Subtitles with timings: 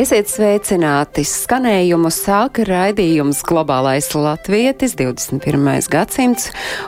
[0.00, 1.26] Esiet sveicināti!
[1.28, 5.66] Skanējumu sāka raidījums Globālais Latvietis 21.
[5.92, 6.46] gadsimts,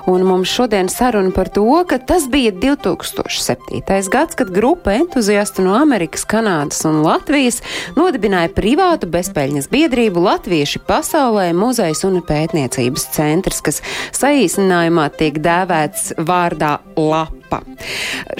[0.08, 3.82] un mums šodien saruna par to, ka tas bija 2007.
[4.14, 7.60] gads, kad grupa entuziastu no Amerikas, Kanādas un Latvijas
[7.98, 13.84] nodibināja privātu bezpēļņas biedrību Latvieši pasaulē muzejs un pētniecības centrs, kas
[14.22, 17.41] saīsinājumā tiek dēvēts vārdā LAP.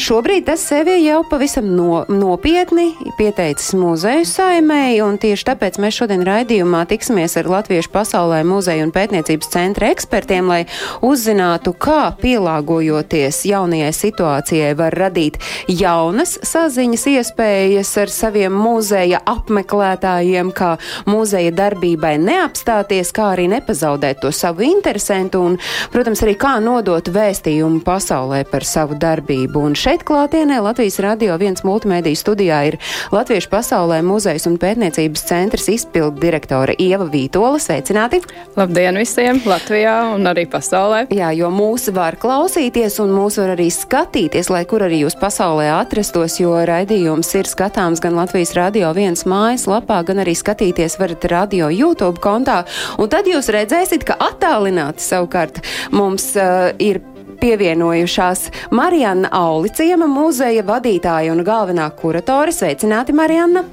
[0.01, 6.25] Šobrīd tas sevi jau pavisam no, nopietni pieteicis muzeju saimēji, un tieši tāpēc mēs šodien
[6.27, 10.63] raidījumā tiksimies ar Latviešu pasaulē muzeju un pētniecības centra ekspertiem, lai
[11.05, 15.39] uzzinātu, kā pielāgojoties jaunajai situācijai var radīt
[15.69, 20.75] jaunas saziņas iespējas ar saviem muzeja apmeklētājiem, kā
[21.11, 25.59] muzeja darbībai neapstāties, kā arī nepazaudēt to savu interesantu un,
[25.93, 29.63] protams, arī kā nodot vēstījumu pasaulē par savu darbību.
[29.67, 32.79] Un šeit klātienē Latvijas radio viens multimediju studijā ir
[33.13, 37.61] Latviešu pasaulē muzejs un pētniecības centrs izpildu direktore Ieva Vītola.
[37.63, 38.23] Sveicināti!
[38.57, 41.05] Labdien visiem Latvijā un arī pasaulē.
[41.15, 45.69] Jā, jo mūs var klausīties un mūs var arī skatīties, lai kur arī jūs pasaulē
[45.77, 51.27] atrastos, jo raidījums ir skatāms gan Latvijas radio viens mājas lapā, gan arī skatīties varat
[51.33, 52.63] radio YouTube kontā.
[53.01, 55.63] Un tad jūs redzēsiet, ka attālināti savukārt
[55.95, 57.03] mums uh, ir
[57.43, 62.55] pievienojušās Marijana Auliciema, muzeja vadītāja un galvenā kuratore.
[62.55, 63.65] Sveicināti, Marijana!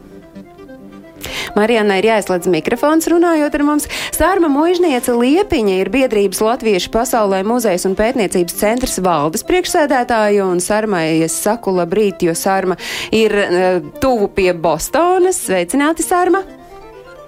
[1.56, 3.88] Marijana ir jāizslēdz mikrofons runājot ar mums.
[4.16, 11.20] Sārma Mužniece Liepiņa ir biedrības Latviešu pasaulē muzejs un pētniecības centrs valdes priekšsēdētāja, un Sārmai
[11.25, 12.80] es saku labrīt, jo Sārma
[13.16, 15.44] ir uh, tuvu pie Bostonas.
[15.50, 16.59] Sveicināti, Sārma!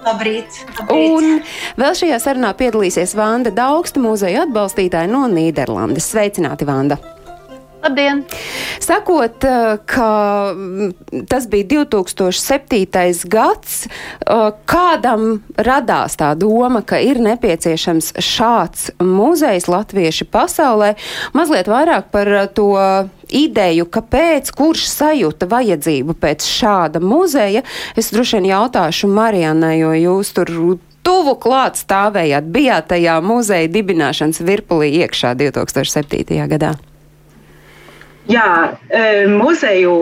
[0.02, 1.11] Labrīt, labrīt.
[1.13, 6.09] Un vēl šajā sarunā piedalīsies Vanda Daugsta, muzeja atbalstītāja no Nīderlandes.
[6.09, 6.97] Sveicināti, Vanda!
[7.81, 8.24] Labdien!
[8.80, 10.09] Sakot, eh, ka
[10.56, 10.92] mm,
[11.30, 13.25] tas bija 2007.
[13.25, 20.94] gads, eh, kādam radās tā doma, ka ir nepieciešams šāds muzejs latvieši pasaulē,
[21.34, 22.70] mazliet vairāk par to
[23.31, 27.64] ideju, kāpēc, kurš sajūta vajadzību pēc šāda muzeja,
[27.96, 30.53] es droši vien jautāšu Marijanai, jo jūs tur
[31.02, 36.46] tuvu klāt stāvējāt, bijāt tajā muzeja dibināšanas virpulī iekšā 2007.
[36.46, 36.75] gadā.
[38.30, 39.94] Jā, e, muzeju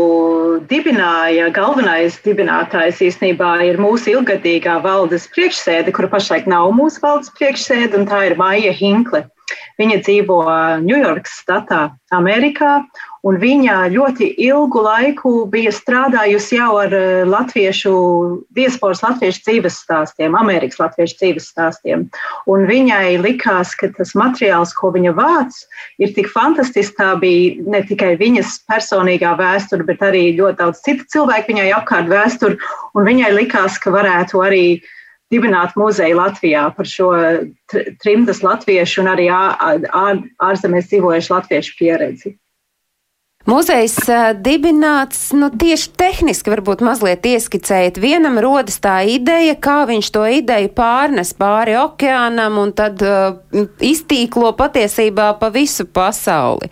[0.67, 7.95] dibināja galvenais dibinātājs īstenībā ir mūsu ilgadīgā valdes priekšsēde, kura pašlaik nav mūsu valdes priekšsēde,
[7.95, 9.23] un tā ir Maija Hinkle.
[9.79, 10.41] Viņa dzīvo
[10.83, 11.83] Ņujorkas statā,
[12.15, 12.79] Amerikā,
[13.27, 16.93] un viņa ļoti ilgu laiku bija strādājusi jau ar
[17.29, 17.93] latviešu,
[18.57, 22.07] diasporas latviešu dzīves stāstiem, Amerikas latviešu dzīves stāstiem.
[22.49, 25.63] Un viņai likās, ka tas materiāls, ko viņa vāc,
[26.01, 26.97] ir tik fantastisks.
[26.99, 32.09] Tā bija ne tikai viņas personīgā vēsture, bet arī ļoti daudz citu cilvēku viņai apkārt
[32.11, 32.57] vēsture,
[32.97, 34.65] un viņai likās, ka varētu arī
[35.33, 37.09] dibināt muzeju Latvijā par šo
[38.01, 42.35] trimdas latviešu un arī ārzemēs dzīvojušu latviešu pieredzi.
[43.47, 47.97] Muzejs uh, dibināts nu, tieši tehniski, varbūt mazliet ieskicējot.
[48.01, 53.39] Vienam rodas tā ideja, kā viņš to ideju pārnes pāri okeānam un tad uh,
[53.79, 56.69] iztīklo patiesībā pa visu pasauli.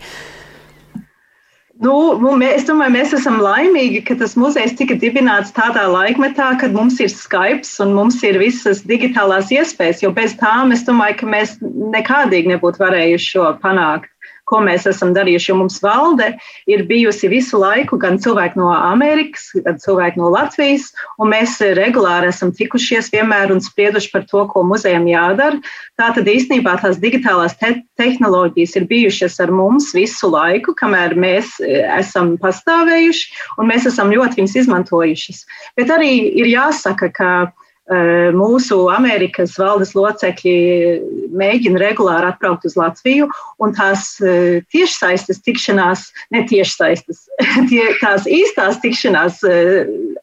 [1.78, 1.94] Nu,
[2.40, 6.98] mēs, es domāju, mēs esam laimīgi, ka tas muzejs tika dibināts tādā laikmetā, kad mums
[6.98, 11.54] ir Skype un mums ir visas digitālās iespējas, jo bez tām es domāju, ka mēs
[11.94, 14.10] nekādīgi nebūtu varējuši šo panākt
[14.48, 15.50] ko mēs esam darījuši.
[15.52, 16.32] Jo mums valde
[16.70, 22.30] ir bijusi visu laiku gan cilvēki no Amerikas, gan cilvēki no Latvijas, un mēs regulāri
[22.32, 25.60] esam tikušies vienmēr un sprieduši par to, ko muzejam jādara.
[26.00, 31.56] Tātad īstenībā tās digitālās te tehnoloģijas ir bijušas ar mums visu laiku, kamēr mēs
[31.98, 35.44] esam pastāvējuši, un mēs esam ļoti viņas izmantojušas.
[35.78, 37.32] Bet arī ir jāsaka, ka
[38.36, 40.56] mūsu Amerikas valdes locekļi
[41.32, 43.28] mēģina regulāri atbraukt uz Latviju,
[43.64, 44.18] un tās
[44.74, 47.24] tiešsaistes tikšanās, ne tiešsaistes,
[47.70, 49.40] tie, tās īstās tikšanās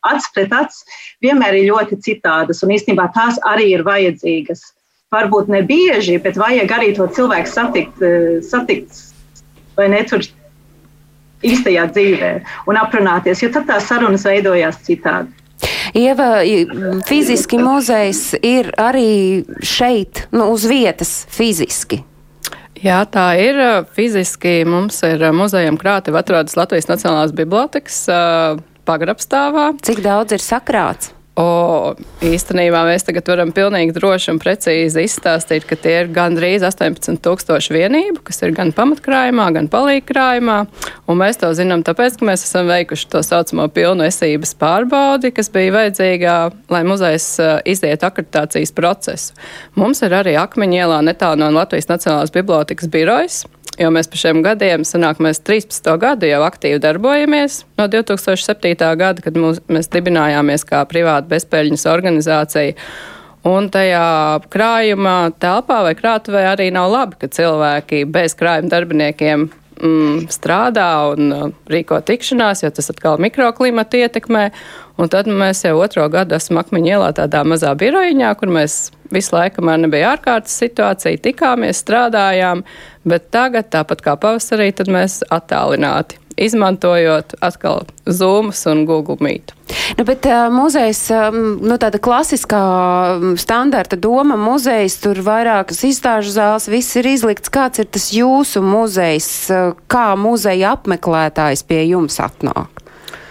[0.05, 0.83] acs pret acs
[1.25, 4.61] vienmēr ir ļoti citādas, un īstenībā tās arī ir vajadzīgas.
[5.13, 8.01] Varbūt ne bieži, bet vajag arī to cilvēku satikt,
[8.45, 8.97] satikt
[9.77, 10.25] vai ne tur
[11.45, 12.31] īstajā dzīvē
[12.69, 15.44] un aprunāties, jo tad tās sarunas veidojās citādi.
[15.95, 16.41] Ieva,
[17.07, 22.01] fiziski muzejs ir arī šeit, nu, uz vietas fiziski.
[22.83, 23.61] Jā, tā ir.
[23.95, 28.03] Fiziski mums ir muzejam krāti atrodas Latvijas Nacionālās bibliotekas
[28.85, 29.71] pagrabstāvā.
[29.85, 31.14] Cik daudz ir sakrāts?
[31.35, 37.75] O, īstenībā mēs tagad varam pilnīgi droši un precīzi izstāstīt, ka tie ir gandrīz 18,000
[37.75, 40.55] vienību, kas ir gan pamatkrājumā, gan palīgkrājumā.
[41.11, 45.51] Un mēs to zinām tāpēc, ka mēs esam veikuši to saucamo pilnu esības pārbaudi, kas
[45.51, 46.37] bija vajadzīgā,
[46.71, 47.27] lai muzejs
[47.67, 49.35] iziet akreditācijas procesu.
[49.75, 53.43] Mums ir arī Akmeņielā netālu no Latvijas Nacionālās bibliotekas birojas,
[53.79, 55.89] jo mēs pa šiem gadiem, sanāk, mēs 13.
[56.01, 57.63] gadu jau aktīvi darbojamies.
[57.79, 58.75] No 2007.
[58.99, 62.77] gada, kad mūs, mēs dibinājāmies kā privāta bezpēļņas organizācija.
[63.45, 64.05] Un tajā
[64.49, 69.45] krājuma telpā vai krātuvē arī nav labi, ka cilvēki bez krājuma darbiniekiem
[69.81, 74.47] mm, strādā un uh, rīko tikšanās, jo tas atkal mikroklimatu ietekmē.
[74.97, 78.79] Un tad mēs jau otro gadu esam akmeņu ielā tādā mazā birojiņā, kur mēs
[79.13, 82.63] visu laiku man nebija ārkārtas situācija, tikāmies, strādājām,
[83.05, 89.53] bet tagad, tāpat kā pavasarī, tad mēs attālināti izmantojot atkal Zoomus un Google Meet.
[89.97, 92.61] Nu, bet uh, muzejs, um, nu, tāda klasiskā
[93.39, 97.51] standarta doma muzejs, tur vairākas izstāžu zāles, viss ir izlikts.
[97.53, 99.29] Kāds ir tas jūsu muzejs,
[99.91, 102.74] kā muzeja apmeklētājs pie jums atnāk?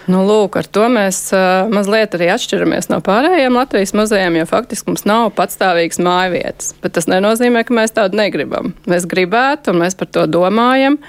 [0.05, 4.91] Nu, lūk, ar to mēs uh, mazliet arī atšķiramies no pārējiem Latvijas muzejiem, jo faktiski
[4.91, 6.75] mums nav patstāvīgas mājvietas.
[6.83, 8.75] Bet tas nenozīmē, ka mēs tādu negribam.
[8.85, 10.99] Mēs gribētu, un mēs par to domājam,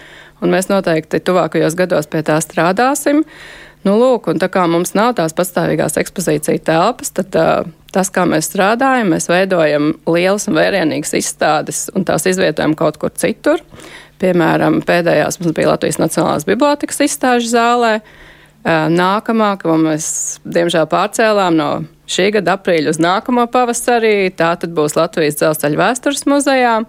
[0.40, 3.20] un mēs noteikti tuvākajos gados pie tā strādāsim.
[3.84, 8.24] Nu, lūk, un tā kā mums nav tās patstāvīgās ekspozīcija telpas, tad uh, tas, kā
[8.28, 13.60] mēs strādājam, mēs veidojam lielas un vērienīgas izstādes un tās izvietojam kaut kur citur.
[14.24, 17.98] Piemēram, pēdējās mums bija Latvijas Nacionālās bibliotekas izstāžu zālē.
[18.66, 20.06] Nākamā, ko mēs
[20.42, 21.68] diemžēl pārcēlām no
[22.10, 26.80] šī gada aprīļa uz nākamo pavasarī, tā tad būs Latvijas dzelzceļa vēstures muzejā.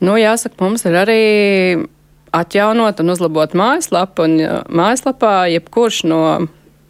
[0.00, 1.20] Nu, jāsaka, mums ir arī
[2.36, 6.22] atjaunot un uzlabot mājaslapu, un mājaslapā jebkurš no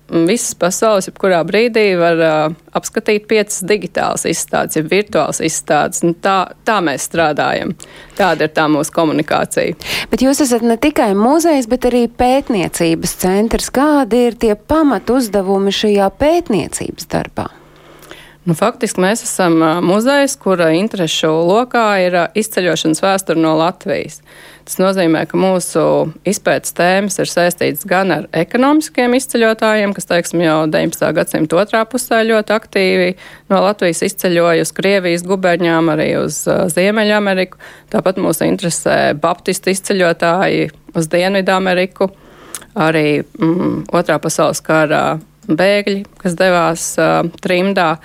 [0.08, 6.04] visas pasaules, jebkurā brīdī var uh, apskatīt piecas digitālas izstādes, jeb virtuālas izstādes.
[6.06, 7.74] Nu, tā, tā mēs strādājam.
[8.16, 9.76] Tāda ir tā mūsu komunikācija.
[10.12, 13.70] Bet jūs esat ne tikai muzejs, bet arī pētniecības centrs.
[13.74, 17.50] Kādi ir tie pamat uzdevumi šajā pētniecības darbā?
[18.46, 24.20] Nu, faktiski mēs esam muzejs, kura interešu lokā ir izceļošanas vēsture no Latvijas.
[24.66, 25.82] Tas nozīmē, ka mūsu
[26.26, 31.08] izpētes tēmas ir saistītas gan ar ekonomiskiem izceļotājiem, kas, teiksim, jau 19.
[31.16, 33.08] gadsimta otrā pusē ļoti aktīvi
[33.50, 37.58] no Latvijas izceļoja uz Krievijas guberņām, arī uz Ziemeļameriku.
[37.94, 42.12] Tāpat mūs interesē baptistu izceļotāji uz Dienvidu Ameriku,
[42.78, 45.02] arī mm, otrā pasaules kara
[45.46, 47.96] bēgļi, kas devās uh, trimdā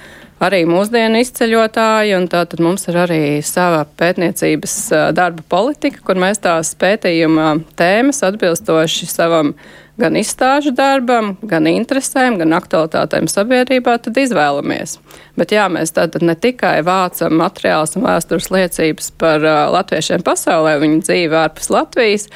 [0.42, 4.76] arī mūsdienu izceļotāji, un tātad mums ir arī sava pētniecības
[5.18, 9.54] darba politika, kur mēs tās pētījuma tēmas atbilstoši savam
[10.02, 14.98] gan izstāžu darbam, gan interesēm, gan aktualitātēm sabiedrībā, tad izvēlamies.
[15.38, 20.78] Bet jā, mēs tātad ne tikai vācam materiālus un vēstures liecības par uh, latviešiem pasaulē,
[20.82, 22.30] viņu dzīvi ārpus Latvijas,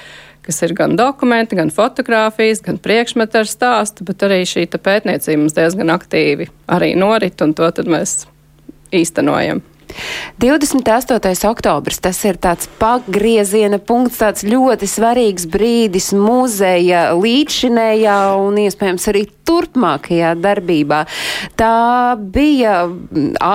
[0.46, 5.58] kas ir gan dokumenti, gan fotografijas, gan priekšmeti ar stāstu, bet arī šī pētniecība mums
[5.58, 8.26] diezgan aktīvi arī norit, un to mēs
[8.96, 9.64] īstenojam.
[10.42, 11.48] 28.
[11.48, 19.26] oktobris tas ir tāds pagrieziena punkts, tāds ļoti svarīgs brīdis muzeja līdzšinējā un iespējams arī
[19.48, 21.06] turpmākajā darbībā.
[21.60, 21.76] Tā
[22.20, 22.82] bija
[23.40, 23.54] a,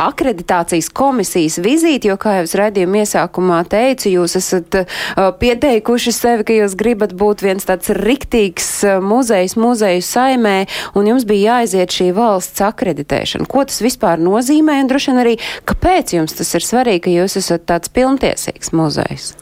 [0.00, 6.46] akreditācijas komisijas vizīti, jo, kā jau es redzējumu iesākumā teicu, jūs esat uh, pieteikuši sevi,
[6.48, 10.56] ka jūs gribat būt viens tāds riktīgs uh, muzejs muzeju saimē,
[10.98, 13.48] un jums bija jāaiziet šī valsts akreditēšana.
[13.50, 15.36] Ko tas vispār nozīmē, un droši vien arī,
[15.68, 19.34] kāpēc jums tas ir svarīgi, ka jūs esat tāds pilntiesīgs muzejs?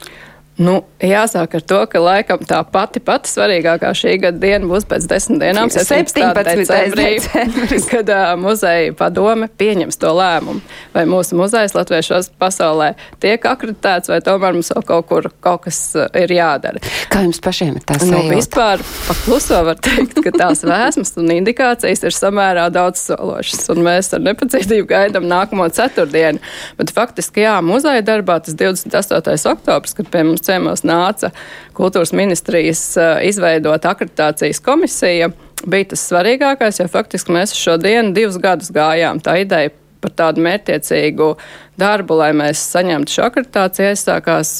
[0.61, 5.07] Nu, jāsāk ar to, ka laikam tā pati pati svarīgākā šī gada diena būs pēc
[5.09, 6.21] desmit dienām, 17.
[6.37, 7.15] decembrī,
[7.93, 10.61] kad uh, muzeja padome pieņems to lēmumu.
[10.93, 12.91] Vai mūsu muzejs latviešos pasaulē
[13.25, 16.83] tiek akreditēts, vai tomēr mums vēl kaut kur kaut kas ir jādara.
[17.09, 18.05] Kā jums pašiem ir tas?
[18.05, 23.81] Nu, vispār pakluso var teikt, ka tās vēsmas un indikācijas ir samērā daudz sološas, un
[23.89, 26.45] mēs ar nepacietību gaidām nākamo ceturtdienu.
[26.77, 29.41] Bet faktiski, jā, muzeja darbā tas 28.
[29.55, 31.31] oktobrs, kad pie mums ciemos nāca
[31.77, 35.31] kultūras ministrijas eh, izveidot akreditācijas komisija,
[35.67, 39.23] bija tas svarīgākais, jo faktiski mēs šo dienu divus gadus gājām.
[39.25, 41.33] Tā ideja par tādu mērķiecīgu
[41.81, 44.55] darbu, lai mēs saņemtu šo akreditāciju, aizsākās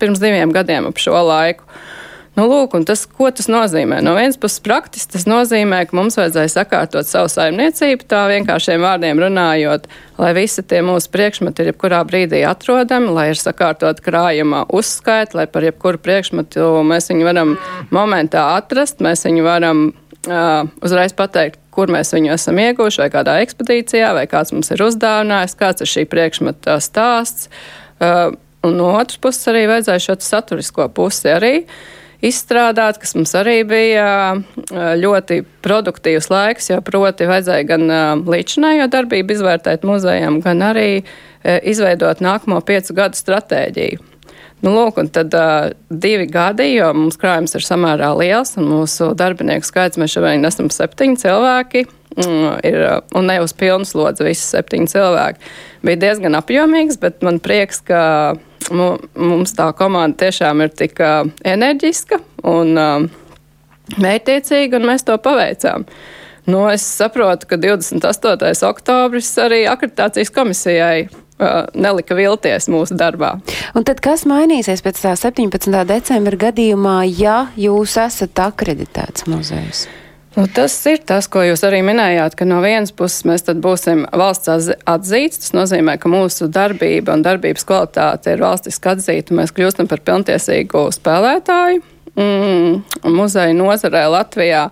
[0.00, 1.66] pirms diviem gadiem ap šo laiku.
[2.36, 4.02] Nu, lūk, tas, ko tas nozīmē?
[4.04, 9.22] No vienas puses, praktiski tas nozīmē, ka mums vajadzēja sakārtot savu saimniecību, tā vienkāršiem vārdiem
[9.24, 9.86] runājot,
[10.20, 15.48] lai visi tie mūsu priekšmeti ir jebkurā brīdī atrodami, lai ir sakārtot krājuma uzskaita, lai
[15.48, 17.56] par jebkuru priekšmetu mēs viņu varam
[17.88, 23.40] momentā atrast, mēs viņu varam uh, uzreiz pateikt, kur mēs viņu esam ieguvuši, vai kādā
[23.48, 27.48] ekspedīcijā, vai kāds mums ir uzdāvinājis, kāds ir šī priekšmeta stāsts.
[27.96, 31.54] Uh, un no otras puses arī vajadzēja šo saturisko pusi arī
[32.26, 34.08] izstrādāt, kas mums arī bija
[35.00, 37.86] ļoti produktīvs laiks, jo proti vajadzēja gan
[38.26, 40.90] līdzinējo darbību izvērtēt muzejam, gan arī
[41.44, 44.12] izveidot nākamo piecu gadu stratēģiju.
[44.64, 49.10] Nu, lūk, un tad uh, divi gadi, jo mums krājums ir samērā liels, un mūsu
[49.18, 51.82] darbinieku skaits mēs šobrīd esam septiņi cilvēki,
[52.16, 52.78] mm, ir,
[53.18, 55.52] un ne uz pilnu slodzi visi septiņi cilvēki.
[55.84, 58.00] Bija diezgan apjomīgs, bet man prieks, ka
[58.72, 61.00] mums tā komanda tiešām ir tik
[61.46, 62.20] enerģiska
[62.50, 62.74] un
[63.96, 65.86] mērķtiecīga, un mēs to paveicām.
[66.46, 68.66] Nu, es saprotu, ka 28.
[68.68, 71.08] oktobris arī akreditācijas komisijai
[71.76, 73.34] nelika vilties mūsu darbā.
[73.76, 75.74] Un tad kas mainīsies pēc tā 17.
[75.90, 79.86] decembra gadījumā, ja jūs esat akreditēts muzejs?
[80.36, 84.74] Nu, tas ir tas, ko jūs arī minējāt, ka no vienas puses mēs būsim valsts
[84.84, 85.40] atzīts.
[85.40, 90.04] Tas nozīmē, ka mūsu darbība un darbības kvalitāte ir valstiski atzīta, un mēs kļūstam par
[90.04, 91.80] pilntiesīgu spēlētāju
[92.20, 94.66] mm, muzeja nozarē Latvijā.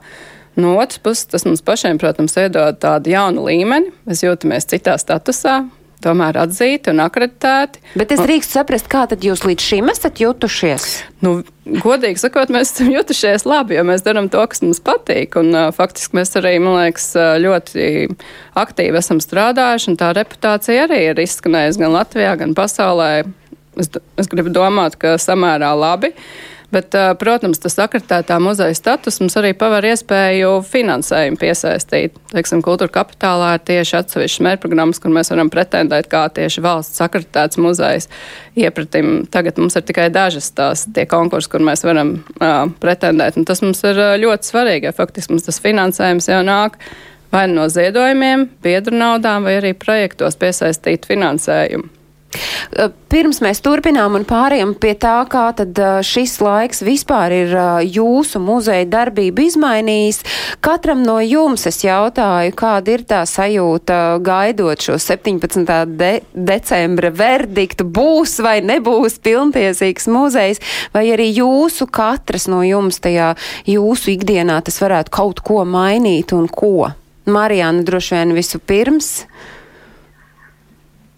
[0.61, 3.89] No otras puses, tas mums pašiem, protams, iedod tādu jaunu līmeni.
[4.05, 5.63] Mēs jūtamies citā statusā,
[6.05, 7.83] tomēr atzīti un akreditēti.
[7.99, 10.87] Bet es drīkstu saprast, kā tad jūs līdz šim esat jutušies?
[11.25, 11.37] Nu,
[11.83, 15.39] godīgi sakot, mēs esam jutušies labi, jo mēs darām to, kas mums patīk.
[15.41, 17.11] Un, uh, faktiski mēs arī, man liekas,
[17.45, 17.91] ļoti
[18.61, 23.13] aktīvi esam strādājuši, un tā reputācija arī ir izskanējusi gan Latvijā, gan pasaulē.
[23.81, 23.89] Es,
[24.21, 26.13] es gribu domāt, ka samērā labi.
[26.15, 32.17] Uh, Bet, protams, tas akreditētā muzeja status mums arī paver iespēju finansējumu piesaistīt.
[32.33, 37.61] Teiksim, kultūra kapitālā ir tieši atsevišķas mērķprogrammas, kur mēs varam pretendēt kā tieši valsts akreditēts
[37.63, 38.11] muzejs.
[38.59, 43.39] Iepratim tagad mums ir tikai dažas tās tie konkursi, kur mēs varam uh, pretendēt.
[43.39, 46.81] Un tas mums ir ļoti svarīgi, jo faktiski mums tas finansējums jau nāk
[47.35, 51.94] vai no ziedojumiem, biedru naudām, vai arī projektos piesaistīt finansējumu.
[53.13, 57.55] Pirms mēs turpinām un pārējām pie tā, kā tad šis laiks vispār ir
[57.87, 60.23] jūsu muzeja darbību izmainījis,
[60.65, 65.73] katram no jums es jautāju, kāda ir tā sajūta gaidot šo 17.
[65.95, 70.63] De decembra verdiktu, būs vai nebūs pilntiesīgs muzejs,
[70.95, 73.35] vai arī jūsu katras no jums tajā
[73.71, 76.91] jūsu ikdienā tas varētu kaut ko mainīt un ko?
[77.25, 79.13] Marijāna droši vien visu pirms.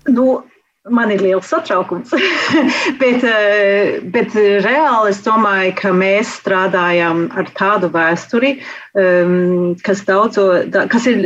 [0.06, 0.42] Nu,
[0.87, 2.12] Man ir liels satraukums,
[3.00, 8.52] bet, eh, bet reāli es domāju, ka mēs strādājam ar tādu vēsturi,
[8.95, 10.45] ehm, kas, daudzo,
[10.93, 11.25] kas ir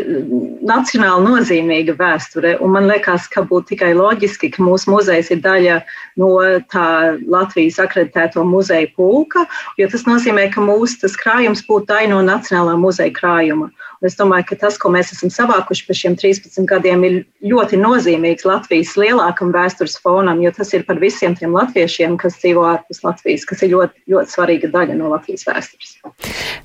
[0.65, 2.55] nacionāli nozīmīga vēsture.
[2.65, 5.83] Un man liekas, ka būtu tikai loģiski, ka mūsu muzejs ir daļa
[6.23, 6.33] no
[6.73, 6.89] tā
[7.29, 9.45] Latvijas akreditēto muzeja pulka,
[9.77, 13.69] jo tas nozīmē, ka mūsu krājums būtu daļa no Nacionālā muzeja krājuma.
[14.01, 18.47] Es domāju, ka tas, ko mēs esam savākuši par šiem 13 gadiem, ir ļoti nozīmīgs
[18.49, 23.45] Latvijas lielākam vēstures fonam, jo tas ir par visiem tiem latviešiem, kas dzīvo ārpus Latvijas,
[23.45, 25.93] kas ir ļoti, ļoti svarīga daļa no Latvijas vēstures.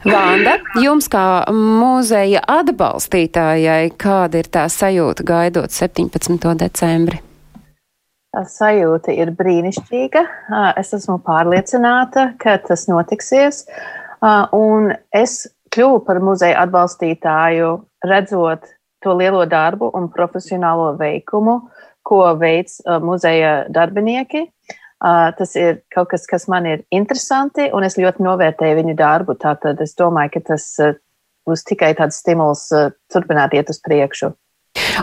[0.08, 6.40] Vanda, jums kā muzeja atbalstītājai, kāda ir tā sajūta gaidot 17.
[6.64, 7.20] decembri?
[8.36, 10.24] Sajūta ir brīnišķīga.
[10.80, 13.66] Es esmu pārliecināta, ka tas notiksies.
[14.56, 17.76] Un es kļuvu par muzeja atbalstītāju,
[18.08, 18.70] redzot
[19.04, 21.60] to lielo darbu un profesionālo veikumu,
[22.06, 24.46] ko veids uh, muzeja darbinieki.
[25.06, 29.36] Uh, tas ir kaut kas, kas man ir interesanti, un es ļoti novērtēju viņu darbu.
[29.42, 30.96] Tātad es domāju, ka tas uh,
[31.46, 32.70] būs tikai tāds stimuls
[33.14, 34.32] turpināt iet uz priekšu.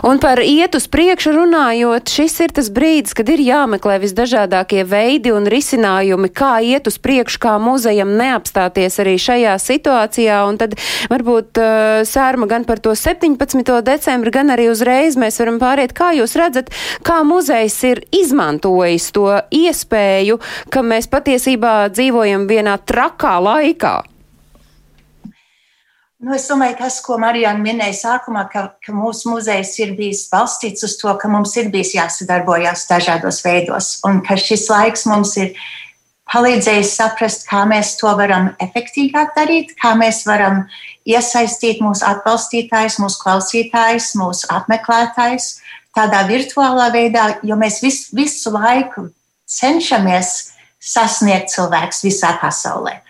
[0.03, 5.33] Un par iet uz priekšu runājot, šis ir tas brīdis, kad ir jāmeklē visdažādākie veidi
[5.35, 10.41] un risinājumi, kā iet uz priekšu, kā muzejam neapstāties arī šajā situācijā.
[10.49, 10.77] Un tad
[11.11, 13.63] varbūt uh, sērma gan par to 17.
[13.85, 16.71] decembri, gan arī uzreiz mēs varam pāriet, kā jūs redzat,
[17.05, 20.39] kā muzejs ir izmantojis to iespēju,
[20.73, 23.99] ka mēs patiesībā dzīvojam vienā trakā laikā.
[26.23, 30.85] Nu, es domāju, tas, ko Marijāna minēja sākumā, ka, ka mūsu muzejs ir bijis balstīts
[30.87, 35.51] uz to, ka mums ir bijis jāsadarbojas dažādos veidos, un ka šis laiks mums ir
[36.31, 40.63] palīdzējis saprast, kā mēs to varam efektīvāk darīt, kā mēs varam
[41.03, 45.57] iesaistīt mūsu atbalstītājus, mūsu klausītājus, mūsu apmeklētājus
[45.91, 49.09] tādā virtuālā veidā, jo mēs vis, visu laiku
[49.43, 53.01] cenšamies sasniegt cilvēkus visā pasaulē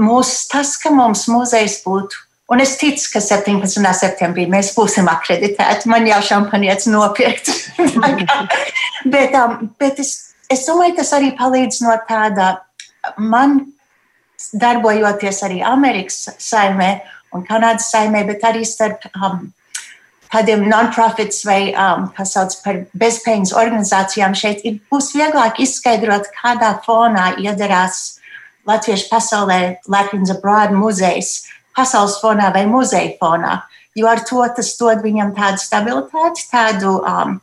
[0.00, 2.22] mūs, tas, ka mums muzejs būtu.
[2.52, 3.80] Un es ticu, ka 17.
[3.96, 5.88] septembrī mēs būsim akreditēti.
[5.88, 7.48] Man jau šampanietis nopirkt.
[9.14, 12.50] bet um, bet es, es domāju, tas arī palīdz no tāda,
[13.16, 13.62] man
[14.52, 16.98] darbojoties arī Amerikas saimē
[17.34, 19.48] un Kanādas saimē, bet arī starp um,
[20.34, 26.74] tādiem non-profits vai, um, kā sauc par bezpējas organizācijām šeit, ir, būs vieglāk izskaidrot, kādā
[26.84, 28.13] fonā iedarās
[28.68, 31.44] Latviešu pasaulē Latvians Abroad muzejs,
[31.76, 33.58] pasaules fonā vai muzeja fonā,
[33.94, 37.38] jo ar to tas dod viņam tādu stabilitāti, tādu, um,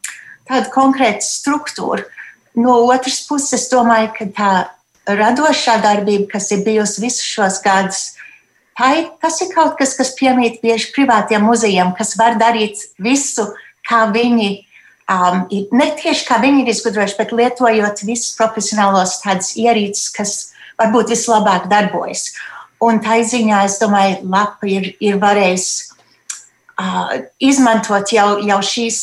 [0.49, 2.07] tādu konkrētu struktūru.
[2.55, 4.51] No otras puses, domāju, ka tā
[5.07, 8.01] radošā darbība, kas ir bijusi visus šos gadus,
[8.79, 13.51] ir, tas ir kaut kas, kas piemīt bieži privātiem muzejiem, kas var darīt visu,
[13.87, 14.65] kā viņi.
[15.11, 15.43] Um,
[15.75, 20.50] ne tieši kā viņi ir izgudrojuši, bet lietojot visus profesionālos tādus ierīces, kas
[20.81, 22.31] varbūt vislabāk darbojas.
[22.81, 25.91] Un tā ziņā, es domāju, lapa ir, ir varējusi
[26.81, 29.01] uh, izmantot jau, jau šīs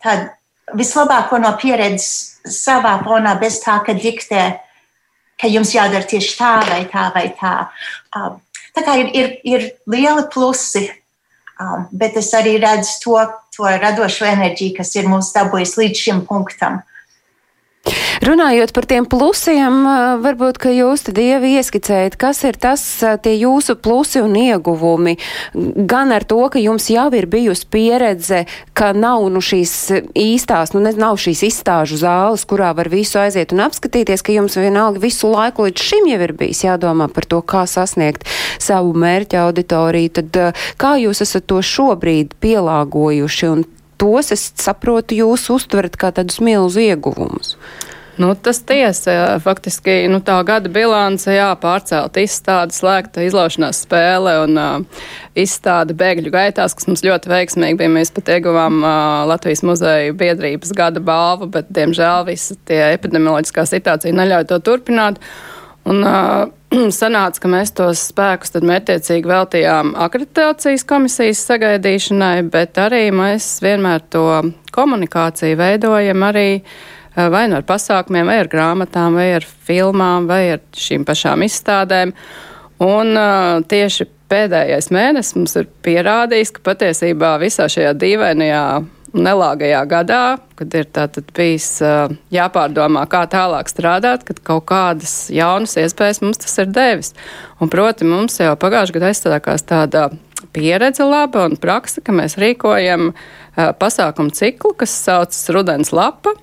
[0.00, 0.30] tādu
[0.78, 4.44] vislabāko no pieredzes savā fonā, bez tā, ka diktē,
[5.40, 7.56] ka jums jādara tieši tā vai tā vai tā.
[8.14, 8.38] Um,
[8.76, 10.84] Tā kā ir, ir, ir lieli plusi,
[11.60, 13.16] um, bet es arī redzu to,
[13.56, 16.80] to radošo enerģiju, kas ir mūs dabūjis līdz šim punktam.
[18.20, 19.76] Runājot par tiem plusiem,
[20.20, 22.82] varbūt, ka jūs tad ievi ieskicējat, kas ir tas,
[23.24, 25.14] tie jūsu plusi un ieguvumi,
[25.88, 28.42] gan ar to, ka jums jau ir bijusi pieredze,
[28.76, 29.72] ka nav nu šīs
[30.12, 35.00] īstās, nu nav šīs izstāžu zāles, kurā var visu aiziet un apskatīties, ka jums vienalga
[35.00, 38.28] visu laiku līdz šim jau ir bijis jādomā par to, kā sasniegt
[38.60, 40.40] savu mērķa auditoriju, tad
[40.76, 43.48] kā jūs esat to šobrīd pielāgojuši?
[43.48, 43.64] Un
[44.00, 47.56] tos, es saprotu, jūs uztverat kā tādus milzu ieguvumus.
[48.20, 55.06] Nu, tas tiesa, faktiski nu, tā gada bilance, pārcelt izstāde, slēgta izlaušanās spēle un uh,
[55.40, 57.92] izstāde bēgļu gaitās, kas mums ļoti veiksmīgi bija.
[57.94, 58.92] Mēs pat ieguvām uh,
[59.30, 65.16] Latvijas muzeja biedrības gada balvu, bet, diemžēl, visa tie epidemioloģiskā situācija neļauj to turpināt.
[65.88, 66.44] Un, uh,
[67.00, 74.28] sanāca, ka mēs tos spēkus mērķiecīgi veltījām akreditācijas komisijas sagaidīšanai, bet arī mēs vienmēr to
[74.76, 76.99] komunikāciju veidojam arī eh,
[77.32, 82.14] vai nu ar pasākumiem, vai ar grāmatām, vai ar filmām, vai ar šīm pašām izstādēm.
[82.80, 88.64] Un uh, tieši pēdējais mēnesis mums ir pierādījis, ka patiesībā visā šajā dīvainajā
[89.10, 90.24] nelāgajā gadā,
[90.58, 96.40] kad ir tātad bijis uh, jāpārdomā, kā tālāk strādāt, kad kaut kādas jaunas iespējas mums
[96.44, 97.14] tas ir devis.
[97.58, 100.08] Un, proti, mums jau pagājušajā gadā aizstādākās tāda
[100.54, 106.34] pieredze laba un praksa, ka mēs rīkojam uh, pasākumu ciklu, kas saucas Rudens lapa,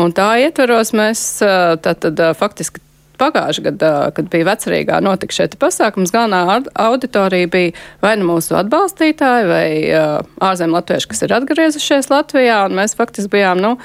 [0.00, 2.82] un tā ietveros mēs uh, tātad uh, faktiski
[3.20, 7.70] pagājušajā gadā, kad bija vecerīgā notika šeit pasākums, galvenā auditorija bija
[8.02, 9.68] vai nu mūsu atbalstītāji, vai
[10.42, 13.76] ārzemju latvieši, kas ir atgriezušies Latvijā, un mēs faktiski bijām, nu,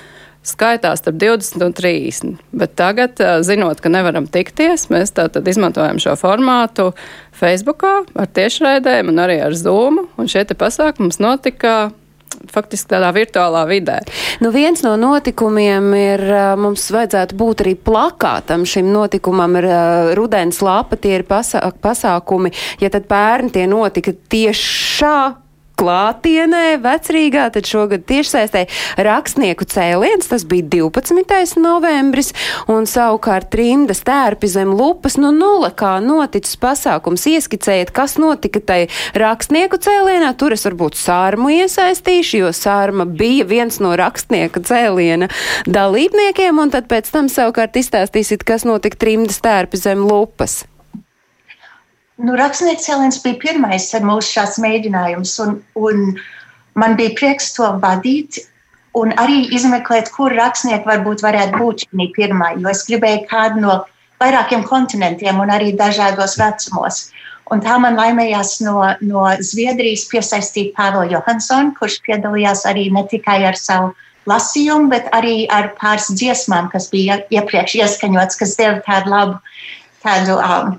[0.46, 2.38] skaitās starp 20 un 30.
[2.56, 6.90] Bet tagad, zinot, ka nevaram tikties, mēs tātad izmantojam šo formātu
[7.40, 11.90] Facebookā ar tiešraidēm un arī ar Zoom, un šie pasākums notika
[12.50, 13.98] faktiski tādā virtuālā vidē.
[14.44, 16.24] Nu, viens no notikumiem ir,
[16.60, 19.68] mums vajadzētu būt arī plakātam šim notikumam, ir
[20.18, 25.18] rudens lapa, tie ir pasā, pasākumi, ja tad pērni tie notika tiešā
[25.80, 28.66] klātienē, vecrīgā, tad šogad tiešsaistē
[29.00, 31.60] rakstnieku cēliens, tas bija 12.
[31.64, 32.34] novembris,
[32.72, 37.28] un savukārt trimdas tērpi zem lupas, nu nula kā noticis pasākums.
[37.30, 38.80] Ieskicējiet, kas notika tai
[39.18, 45.30] rakstnieku cēlienā, tur es varbūt sārmu iesaistīšu, jo sārma bija viens no rakstnieka cēliena
[45.70, 50.64] dalībniekiem, un tad pēc tam savukārt izstāstīsit, kas notika trimdas tērpi zem lupas.
[52.20, 56.02] Nu, Rakstnieks cēliens bija pirmais ar mūsu šāds mēģinājums, un, un
[56.80, 58.42] man bija prieks to vadīt.
[59.00, 63.76] Un arī izmeklēt, kur rakstnieki varbūt varētu būt šī pirmā, jo es gribēju kādu no
[64.20, 67.06] vairākiem kontinentiem un arī dažādos vecumos.
[67.54, 73.40] Un tā man laimējās no, no Zviedrijas piesaistīt Pāvelu Johansonu, kurš piedalījās arī ne tikai
[73.48, 73.94] ar savu
[74.30, 79.40] lasījumu, bet arī ar pāris dziesmām, kas bija iepriekš ieskaņots, kas deva tādu labu
[80.04, 80.78] tādu, um,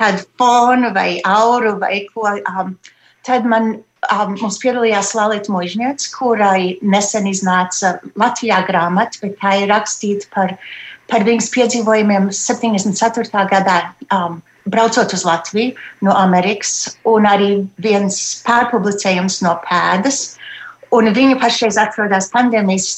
[0.00, 2.26] tādu fonu vai auru vai ko.
[2.48, 2.74] Um,
[3.26, 3.72] tad man
[4.08, 10.56] um, mums piedalījās Lalita Mužņēts, kurai nesen iznāca Latvijā grāmata, bet tā ir rakstīta par,
[11.10, 13.48] par viņas piedzīvojumiem 74.
[13.52, 13.82] gadā.
[14.10, 15.72] Um, Braucot uz Latviju
[16.04, 17.48] no Amerikas, un arī
[17.80, 20.36] viens pārpublicējums no pēdas.
[20.94, 22.90] Un viņa pašreiz atrodas pandēmijas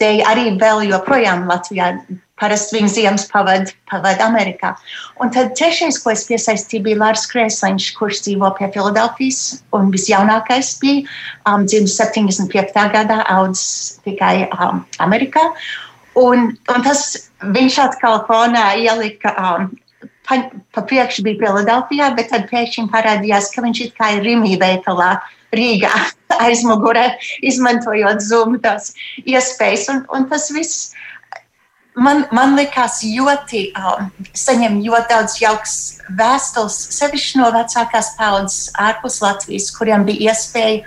[0.00, 1.92] dēļ arī vēl joprojām Latvijā
[2.38, 4.74] Parasti viņa ziemas pavadīja pavad Amerikā.
[5.22, 9.40] Un tad trešais, ko es piesaistīju, bija Lārs Krēsliņš, kurš dzīvo pie Filadelfijas.
[9.74, 11.02] Un visjaunākais bija
[11.50, 12.78] um, dzimis 75.
[12.94, 15.48] gadā, audzis tikai um, Amerikā.
[16.18, 17.04] Un, un tas
[17.42, 19.68] viņš atkal fonā ielika um,
[20.28, 20.42] pa,
[20.74, 25.16] pa priekšu bija Filadelfijā, bet tad pēkšņi parādījās, ka viņš it kā ir Rimī veikalā
[25.56, 25.92] Rīgā
[26.46, 27.10] aizmugurē,
[27.50, 28.92] izmantojot Zoom tās
[29.24, 29.88] iespējas.
[29.94, 30.92] Un, un tas viss
[31.98, 35.76] man, man likās ļoti, um, saņem ļoti daudz jauks
[36.18, 40.82] vēstules, sevišķi no vecākās paudzes ārpus Latvijas, kuriem bija iespēja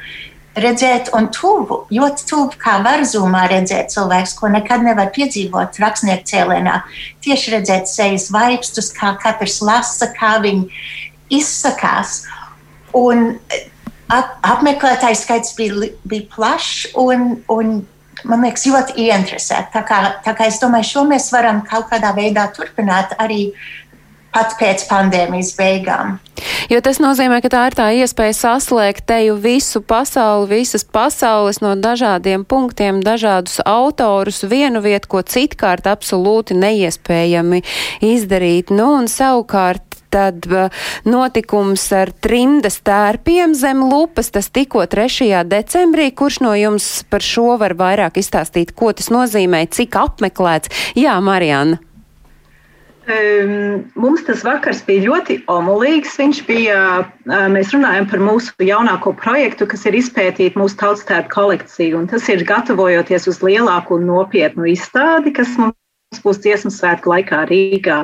[0.62, 6.28] redzēt un tuvu, ļoti tuvu, kā var zumā redzēt cilvēks, ko nekad nevar piedzīvot rakstnieku
[6.28, 6.82] cēlienā.
[7.24, 10.67] Tieši redzēt sejas vaipstus, kā katrs lasa, kā viņi
[11.32, 12.26] izsakās.
[12.97, 13.38] Un
[14.12, 17.80] ap, apmeklētāju skaits bija, bija plašs un, un
[18.30, 19.72] man liekas, ļoti ieinteresēti.
[19.74, 23.52] Tā kā, tā kā es domāju, šo mēs varam kaut kādā veidā turpināt arī
[24.32, 26.20] pat pēc pandēmijas beigām.
[26.72, 31.74] Jo tas nozīmē, ka tā ir tā iespēja saslēgt teju visu pasauli, visas pasaules no
[31.76, 37.62] dažādiem punktiem, dažādus autorus, vienu vietu, ko citkārt absolūti neiespējami
[38.08, 38.72] izdarīt.
[38.74, 40.47] Nu, un savukārt tad
[41.08, 45.43] notikums ar trimdas tērpiem zem lupas, tas tikko 3.
[45.47, 46.10] decembrī.
[46.15, 50.71] Kurš no jums par šo var vairāk izstāstīt, ko tas nozīmē, cik apmeklēts?
[51.00, 51.82] Jā, Marijana.
[53.12, 56.13] Um, mums tas vakars bija ļoti omulīgs.
[56.21, 62.04] Viņš bija, uh, mēs runājam par mūsu jaunāko projektu, kas ir izpētīt mūsu tautstēru kolekciju.
[62.12, 68.04] Tas ir gatavojoties uz lielāku un nopietnu izstādi, kas mums būs dziesmu svētku laikā Rīgā.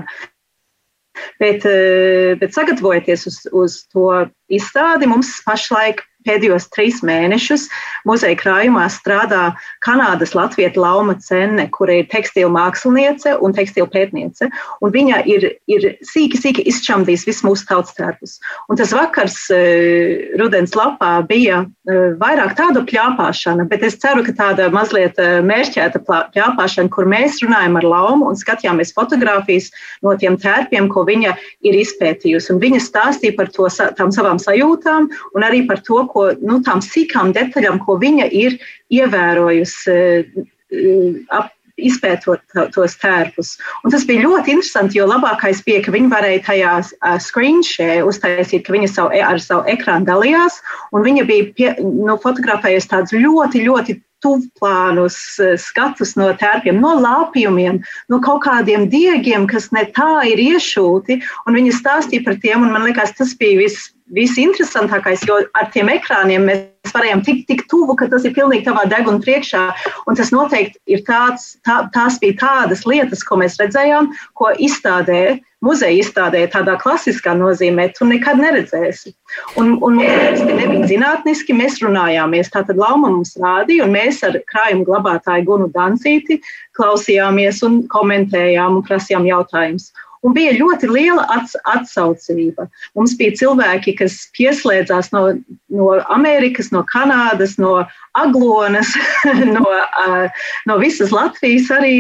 [1.41, 4.10] Bet, eh, bet sagatavojoties uz, uz to
[4.53, 7.67] izstādi, mums pašlaik pēdējos trīs mēnešus
[8.07, 9.51] muzeja krājumā strādā
[9.85, 14.49] Kanādas Latvijas Lauma Cenne, kura ir tekstila māksliniece un tekstila pētniece.
[14.83, 18.37] Un viņa ir, ir sīki, sīki izčamdījis visu mūsu tautas tērpus.
[18.71, 24.35] Un tas vakars uh, rudens lapā bija uh, vairāk tāda pļāpāšana, bet es ceru, ka
[24.37, 29.71] tāda mazliet uh, mērķēta pļāpāšana, kur mēs runājam ar laumu un skatījāmies fotogrāfijas
[30.05, 31.35] no tiem tērpiem, ko viņa
[31.67, 32.53] ir izpētījusi.
[32.53, 36.82] Un viņa stāstīja par to, tām savām sajūtām un arī par to, ko, nu, tām
[36.84, 38.58] sīkām detaļām, ko viņa ir
[38.93, 42.41] ievērojusi eh, ap, izpētot
[42.73, 43.53] tos tērpus.
[43.86, 48.01] Un tas bija ļoti interesanti, jo labākais bija, ka viņi varēja tajā uh, screen share
[48.08, 50.58] uztaisīt, ka viņi savu, e, ar savu ekrānu dalījās,
[50.91, 55.17] un viņa bija pie, nu, fotografējusi tādus ļoti, ļoti tuvplānus
[55.62, 61.60] skatus no tērpiem, no lāpjumiem, no kaut kādiem diegiem, kas ne tā ir iešūti, un
[61.60, 66.45] viņi stāstīja par tiem, un man liekas, tas bija viss visinteresantākais, jo ar tiem ekrāniem
[66.47, 69.63] mēs varējām tik, tik tuvu, ka tas ir pilnīgi tavā deguna priekšā.
[70.07, 75.39] Un tas noteikti ir tāds, tā, tās bija tādas lietas, ko mēs redzējām, ko izstādē,
[75.65, 79.13] muzeja izstādē, tādā klasiskā nozīmē, tu nekad neredzēsi.
[79.59, 82.51] Un, un tas nebija zinātniski, mēs runājāmies.
[82.53, 86.39] Tātad Lauma mums rādīja, un mēs ar krājumu glabātāju Gunu Dancīti
[86.77, 89.91] klausījāmies un komentējām un prasījām jautājumus.
[90.25, 92.67] Un bija ļoti liela ats, atsaucība.
[92.97, 95.23] Mums bija cilvēki, kas pieslēdzās no,
[95.69, 97.84] no Amerikas, no Kanādas, no
[98.17, 98.95] Aglonas,
[99.56, 101.95] no, uh, no visas Latvijas arī.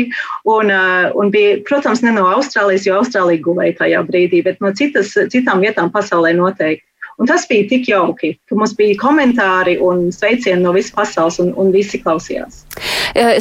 [0.49, 4.73] Un, uh, un bija, protams, ne no Austrālijas, jo Austrālija guvēja tajā brīdī, bet no
[4.77, 6.85] citas, citām vietām pasaulē noteikti.
[7.17, 11.49] Un tas bija tik jauki, ka mums bija komentāri un sveicieni no visas pasaules, un,
[11.57, 12.66] un visi klausījās.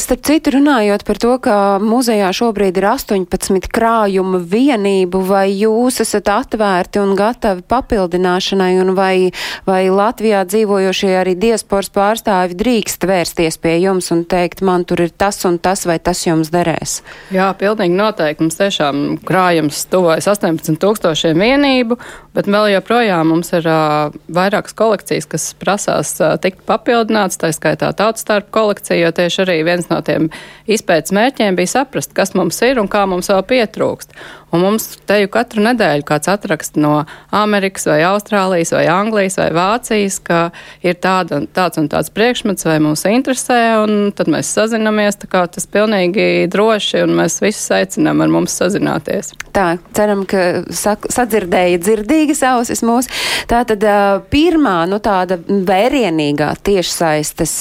[0.00, 6.30] Starp citu, runājot par to, ka muzejā šobrīd ir 18 krājuma vienību, vai jūs esat
[6.32, 9.32] atvērti un gatavi papildināšanai, un vai,
[9.68, 15.12] vai Latvijā dzīvojošie arī diasporas pārstāvi drīkst vērsties pie jums un teikt, man tur ir
[15.12, 17.00] tas un tas, vai tas jums derēs?
[17.34, 18.46] Jā, pilnīgi noteikti.
[18.46, 21.98] Mums tiešām krājums tuvojas 18 tūkstošiem vienību,
[22.36, 27.92] bet vēl joprojām mums ir uh, vairākas kolekcijas, kas prasās uh, tikt papildināts, tā skaitā
[27.96, 30.30] tautas starp kolekciju, jo tieši arī viens no tiem
[30.70, 34.14] izpētes mērķiem bija saprast, kas mums ir un kā mums vēl pietrūkst.
[34.54, 36.92] Un mums te jau katru nedēļu kāds atraksta no
[37.34, 40.38] Amerikas vai Austrālijas vai Anglijas vai Vācijas, ka
[40.86, 45.42] ir tāda, tāds un tāds priekšmets vai mūs interesē, un tad mēs sazinamies, tā kā
[45.50, 49.32] tas pilnīgi droši, un mēs visus aicinām ar mums sazināties.
[49.56, 53.10] Tā, ceram, ka sadzirdēja dzirdīgas ausis mūs.
[53.50, 53.82] Tā tad
[54.30, 57.56] pirmā, nu tāda vērienīgā tiešsaistes,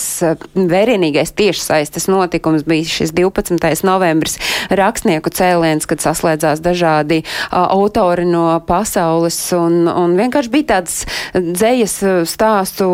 [0.53, 3.73] vērienīgais tiešsaistes notikums bija šis 12.
[3.89, 4.37] novembris
[4.69, 11.95] rakstnieku cēliens, kad saslēdzās dažādi dažādi autori no pasaules, un, un vienkārši bija tāds dzējas
[12.29, 12.87] stāstu,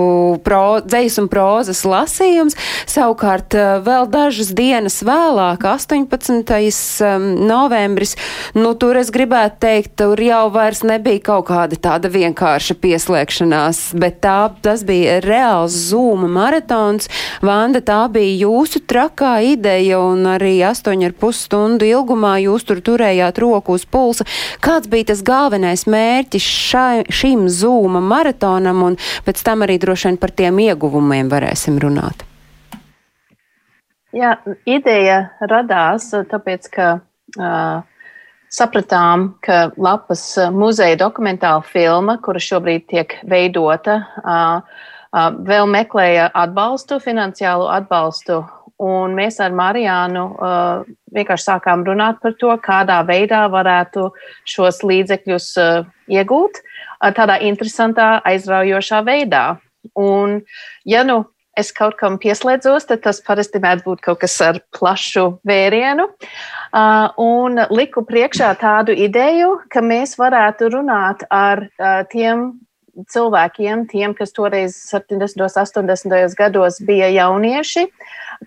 [0.46, 2.58] pro, dzējas un prozas lasījums.
[2.90, 6.54] Savukārt vēl dažas dienas vēlāk, 18.
[7.42, 8.16] novembris,
[8.54, 14.22] nu tur es gribētu teikt, tur jau vairs nebija kaut kāda tāda vienkārša pieslēgšanās, bet
[14.24, 17.10] tā, tas bija reāls zūma maratons.
[17.42, 23.71] Vanda, tā bija jūsu trakā ideja, un arī 8,5 stundu ilgumā jūs tur turējāt roku
[23.72, 24.26] roku uz pulsa.
[24.62, 30.18] Kāds bija tas galvenais mērķis šai, šim zūma maratonam, un pēc tam arī droši vien
[30.18, 32.26] par tiem ieguvumiem varēsim runāt?
[34.14, 37.00] Jā, ideja radās tāpēc, ka
[37.40, 37.84] uh,
[38.52, 44.02] sapratām, ka Lapas muzeja dokumentāla filma, kura šobrīd tiek veidota,
[45.48, 48.44] vēl meklēja atbalstu, finansiālu atbalstu.
[48.82, 54.08] Un mēs ar Marijānu uh, vienkārši sākām runāt par to, kādā veidā varētu
[54.50, 59.46] šos līdzekļus uh, iegūt uh, tādā interesantā, aizraujošā veidā.
[59.98, 60.40] Un,
[60.86, 61.24] ja nu
[61.58, 66.08] es kaut kam pieslēdzos, tad tas parasti mēdz būt kaut kas ar plašu vērienu.
[66.72, 72.54] Uh, un liku priekšā tādu ideju, ka mēs varētu runāt ar uh, tiem
[73.12, 75.40] cilvēkiem, tiem, kas toreiz 70.
[75.40, 76.36] un 80.
[76.38, 77.88] gados bija jaunieši,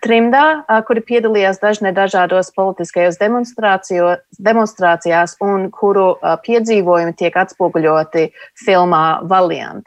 [0.03, 6.15] trimdā, kuri piedalījās dažne dažādos politiskajos demonstrācijās un kuru
[6.47, 8.29] piedzīvojumi tiek atspoguļoti
[8.65, 9.87] filmā Valiant.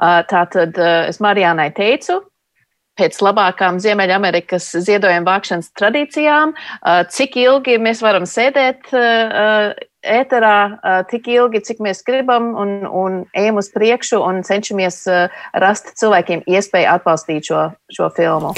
[0.00, 0.78] Tātad
[1.10, 2.22] es Marijānai teicu,
[3.00, 6.54] pēc labākām Ziemeļamerikas ziedojuma vākšanas tradīcijām,
[7.12, 8.90] cik ilgi mēs varam sēdēt
[10.00, 15.02] ēterā tik ilgi, cik mēs gribam, un, un ejam uz priekšu un cenšamies
[15.60, 18.54] rast cilvēkiem iespēju atbalstīt šo, šo filmu.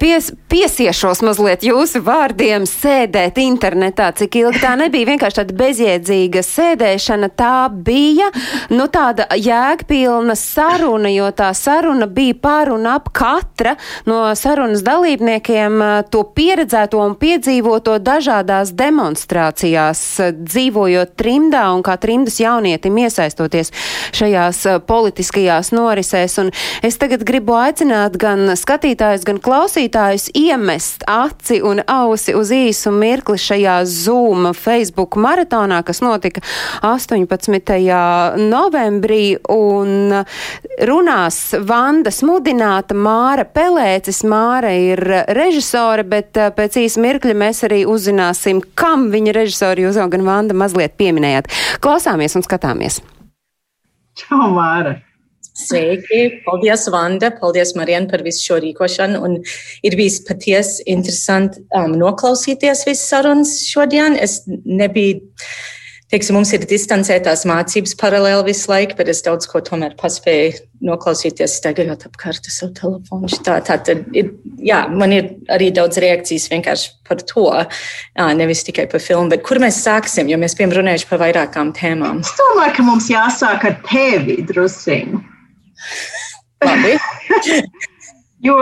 [0.00, 7.30] Pies, piesiešos mazliet jūsu vārdiem sēdēt internetā, cik ilgi tā nebija vienkārši tāda bezjēdzīga sēdēšana,
[7.32, 8.28] tā bija,
[8.74, 13.76] nu, tāda jēgpilna saruna, jo tā saruna bija par un ap katra
[14.08, 15.80] no sarunas dalībniekiem
[16.12, 20.04] to pieredzēto un piedzīvoto dažādās demonstrācijās
[20.36, 23.70] dzīvē dzīvojot trimdā un kā trimdas jaunietim iesaistoties
[24.16, 26.38] šajās eh, politiskajās norisēs.
[26.42, 26.50] Un
[26.82, 33.38] es tagad gribu aicināt gan skatītājus, gan klausītājus iemest aci un ausi uz īsu mirkli
[33.38, 36.42] šajā Zoom Facebook maratonā, kas notika
[36.82, 37.76] 18.
[38.42, 40.24] novembrī un
[40.86, 44.24] runās Vanda Smudināta, Māra Pelēcis.
[44.26, 45.02] Māra ir
[45.36, 50.55] režisore, bet eh, pēc īsa mirkļa mēs arī uzzināsim, kam viņa režisori jau gan Vanda
[50.58, 51.50] mazliet pieminējāt.
[51.84, 53.02] Klausāmies un skatāmies.
[54.16, 54.96] Čau, Māra!
[55.56, 56.42] Sveiki!
[56.44, 57.30] Paldies, Vanda!
[57.40, 59.22] Paldies, Marijana, par visu šo rīkošanu.
[59.24, 59.38] Un
[59.86, 64.18] ir bijis patiesi interesanti um, noklausīties visas sarunas šodien.
[64.20, 65.22] Es nebiju
[66.12, 71.56] teiksim, mums ir distancētās mācības paralēli visu laiku, bet es daudz ko tomēr paspēju noklausīties,
[71.60, 73.30] staigājot apkārt savu telefonu.
[73.46, 77.46] Tā, tā tad ir, jā, man ir arī daudz reakcijas vienkārši par to,
[78.38, 82.22] nevis tikai par filmu, bet kur mēs sāksim, jo mēs bijām runājuši par vairākām tēmām.
[82.26, 85.24] Es domāju, ka mums jāsāk ar tevi drusiņu.
[86.66, 86.94] Labi.
[88.46, 88.56] jo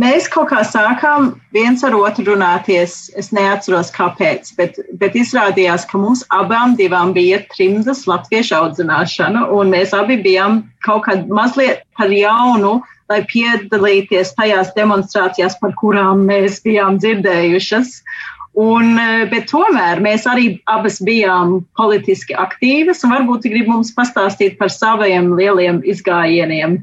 [0.00, 3.10] mēs kaut kā sākām viens ar otru runāties.
[3.18, 9.94] Es neatceros, kāpēc, bet, bet izrādījās, ka mums abām bija trimdas latviešu audzināšana, un mēs
[9.96, 12.80] abi bijām kaut kā mazliet par jaunu,
[13.10, 18.00] lai piedalīties tajās demonstrācijās, par kurām mēs bijām dzirdējušas.
[18.54, 18.94] Un,
[19.32, 25.32] bet tomēr mēs arī abas bijām politiski aktīvas, un varbūt grib mums pastāstīt par saviem
[25.34, 26.78] lieliem izgājieniem.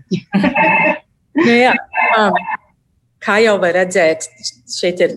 [1.45, 1.71] nu, jā.
[2.19, 2.36] Um,
[3.22, 4.26] kā jau var redzēt,
[4.72, 5.14] šeit ir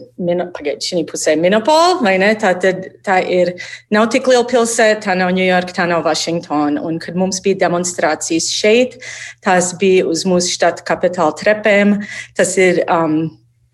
[0.55, 2.33] pagaidi, šī pusē Minopola, vai ne?
[2.41, 3.55] Tā, tad, tā ir,
[3.95, 6.83] nav tik liela pilsēta, tā nav Ņujorka, tā nav Vašingtona.
[6.85, 8.99] Un, kad mums bija demonstrācijas šeit,
[9.45, 11.97] tās bija uz mūsu štata kapitāla trepēm.
[12.37, 13.19] Tas ir um,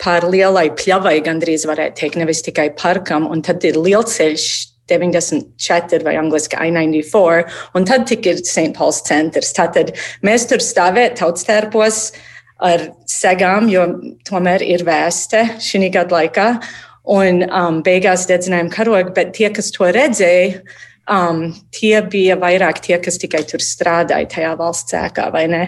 [0.01, 3.27] pār lielai pļavai, gandrīz varētu teikt, nevis tikai parkam.
[3.31, 4.49] Un tad ir lielceļš
[4.91, 7.45] 94 vai angliski I-94,
[7.79, 8.73] un tad tik ir St.
[8.79, 9.55] Pauls centrs.
[9.59, 9.95] Tātad
[10.27, 12.27] mēs tur stāvēt tautstērpos, uh,
[12.61, 13.87] ar segām, jo
[14.29, 16.53] tomēr ir vēste šī gada laikā.
[17.11, 20.61] Un um, beigās dedzinājām karogu, bet tie, kas to redzēja,
[21.11, 21.41] um,
[21.75, 25.63] tie bija vairāk tie, kas tikai tur strādāja tajā valsts ēkā, vai ne?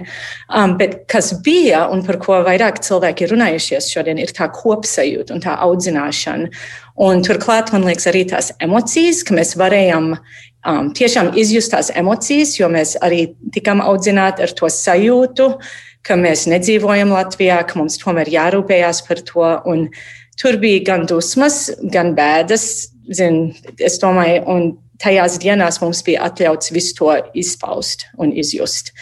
[0.52, 5.34] Um, bet kas bija un par ko vairāk cilvēki ir runājušies šodien, ir tā kopsajūta
[5.36, 6.50] un tā audzināšana.
[7.02, 12.58] Un turklāt, man liekas, arī tās emocijas, ka mēs varējām um, tiešām izjust tās emocijas,
[12.60, 15.48] jo mēs arī tikām audzināti ar to sajūtu,
[16.06, 19.48] ka mēs nedzīvojam Latvijā, ka mums tomēr jārūpējās par to.
[19.70, 19.88] Un
[20.40, 22.88] tur bija gan dusmas, gan bēdas.
[23.12, 23.50] Zin,
[23.82, 24.70] es domāju, un
[25.02, 28.92] tajās dienās mums bija atļauts visu to izpaust un izjust.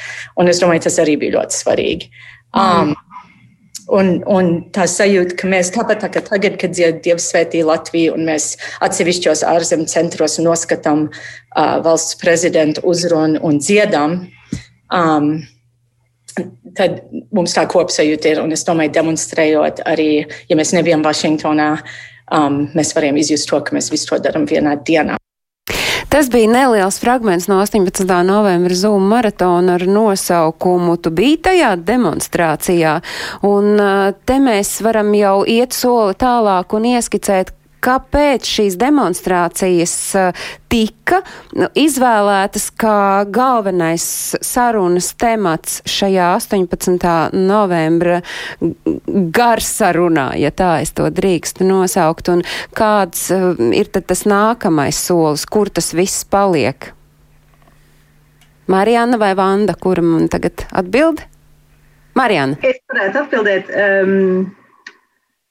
[0.41, 2.11] Un es domāju, tas arī bija ļoti svarīgi.
[2.57, 2.97] Um,
[3.91, 8.29] Un, un tā sajūta, ka mēs tāpat tā kā tagad, kad Dievs svētī Latviju un
[8.29, 8.53] mēs
[8.87, 14.15] atsevišķos ārzemju centros noskatām uh, valsts prezidentu uzrunu un dziedam,
[14.95, 15.33] um,
[16.77, 17.01] tad
[17.35, 18.43] mums tā kopsajūta ir.
[18.45, 20.11] Un es domāju, demonstrējot arī,
[20.51, 21.71] ja mēs nebijām Vašingtonā,
[22.37, 25.21] um, mēs varējām izjust to, ka mēs visu to darām vienā dienā.
[26.11, 28.03] Tas bija neliels fragments no 18.
[28.27, 32.97] novembra Zoom maratona ar nosaukumu Tu biji tajā demonstrācijā.
[33.47, 33.79] Un
[34.27, 41.21] te mēs varam jau iet soli tālāk un ieskicēt, kāpēc šīs demonstrācijas eh, tika
[41.59, 44.05] nu, izvēlētas kā galvenais
[44.45, 47.09] sarunas temats šajā 18.
[47.35, 48.21] novembra
[49.41, 52.45] garsarunā, ja tā es to drīkstu nosaukt, un
[52.77, 56.93] kāds eh, ir tad tas nākamais solis, kur tas viss paliek?
[58.71, 61.25] Marijāna vai Vanda, kura man tagad atbild?
[62.15, 62.59] Marijāna.
[62.63, 63.71] Es varētu atbildēt.
[63.75, 64.51] Um,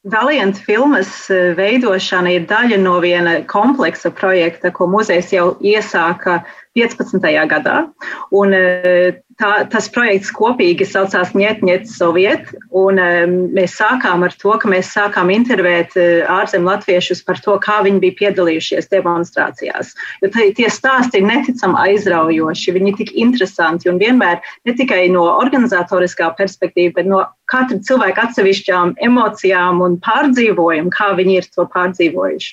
[0.10, 6.42] Valiant filmas eh, veidošana ir daļa no viena kompleksa projekta, ko muzejs jau iesāka
[6.76, 7.48] 15.
[7.50, 7.90] gadā.
[8.32, 14.54] Un, eh, tā, tas projekts kopīgi saucās Ņetņet Soviet, un um, mēs sākām ar to,
[14.60, 19.96] ka mēs sākām intervēt uh, ārzem latviešus par to, kā viņi bija piedalījušies demonstrācijās.
[20.22, 25.26] Jo tie stāsti ir neticami aizraujoši, viņi ir tik interesanti un vienmēr ne tikai no
[25.40, 32.52] organizatoriskā perspektīva, bet no katra cilvēka atsevišķām emocijām un pārdzīvojumu, kā viņi ir to pārdzīvojuši.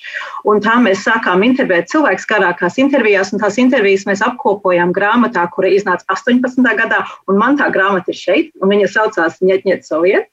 [0.48, 5.70] Un tā mēs sākām intervēt cilvēkus garākās intervijās, un tās intervijas mēs apkopojām grāmatā, kura
[5.74, 10.30] iznāca 18 gadā, un man tā grāmata ir šeit, un viņa saucās Ņetņet Soviet.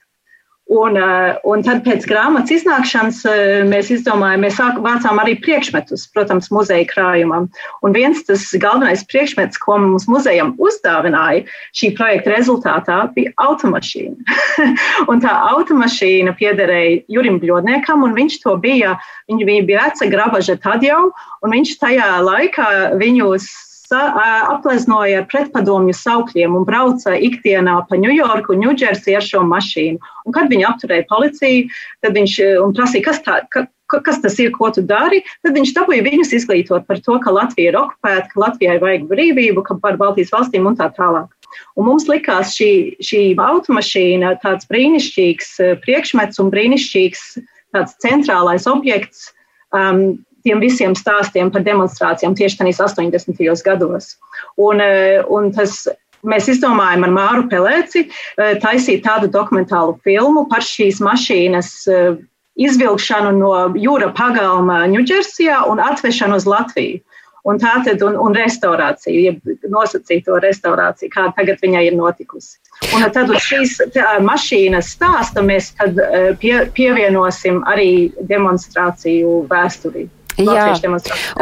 [0.71, 6.47] Un, eh, un tad pēc grāmatas iznākšanas eh, mēs izdomājām, mēs vācām arī priekšmetus, protams,
[6.55, 7.49] muzeja krājumam.
[7.83, 11.43] Un viens tas galvenais priekšmets, ko mums muzejam uzdāvināja
[11.75, 14.39] šī projekta rezultātā, bija automašīna.
[15.11, 18.95] un tā automašīna piederēja Jurim Bļodniekam, un viņš to bija,
[19.27, 21.09] viņa bija veca grabaža tad jau,
[21.43, 22.71] un viņš tajā laikā
[23.03, 23.51] viņus
[23.91, 29.99] apleznoja ar pretpadomju saukļiem un brauca ikdienā pa Ņujorku un Ņūdžersiju ar šo mašīnu.
[30.25, 31.69] Un kad viņi apturēja policiju,
[32.01, 32.35] tad viņš
[32.77, 36.87] prasīja, kas, tā, ka, kas tas ir, ko tu dari, tad viņš dabūja viņus izglītot
[36.87, 40.77] par to, ka Latvija ir okupēta, ka Latvijai vajag brīvību, ka par Baltijas valstīm un
[40.79, 41.29] tā tālāk.
[41.77, 47.25] Un mums likās šī, šī automašīna tāds brīnišķīgs priekšmets un brīnišķīgs
[47.73, 49.31] tāds centrālais objekts
[49.73, 53.63] um, tiem visiem stāstiem par demonstrācijām tieši tajos 80.
[53.65, 54.15] gados.
[54.57, 55.87] Un, eh, un tas,
[56.23, 62.19] mēs izdomājām ar Māru Pelēci eh, taisīt tādu dokumentālu filmu par šīs mašīnas eh,
[62.55, 67.01] izvilkšanu no jūra pagalma Ņūdžersijā un atvešanu uz Latviju.
[67.43, 72.55] Un tā tad un, un restaurācija, jeb nosacīto restaurāciju, kāda tagad viņai ir notikusi.
[72.95, 73.81] Un tad uz šīs
[74.23, 75.73] mašīnas stāsta mēs
[76.39, 80.07] pie, pievienosim arī demonstrāciju vēsturī.
[80.39, 80.73] Jā,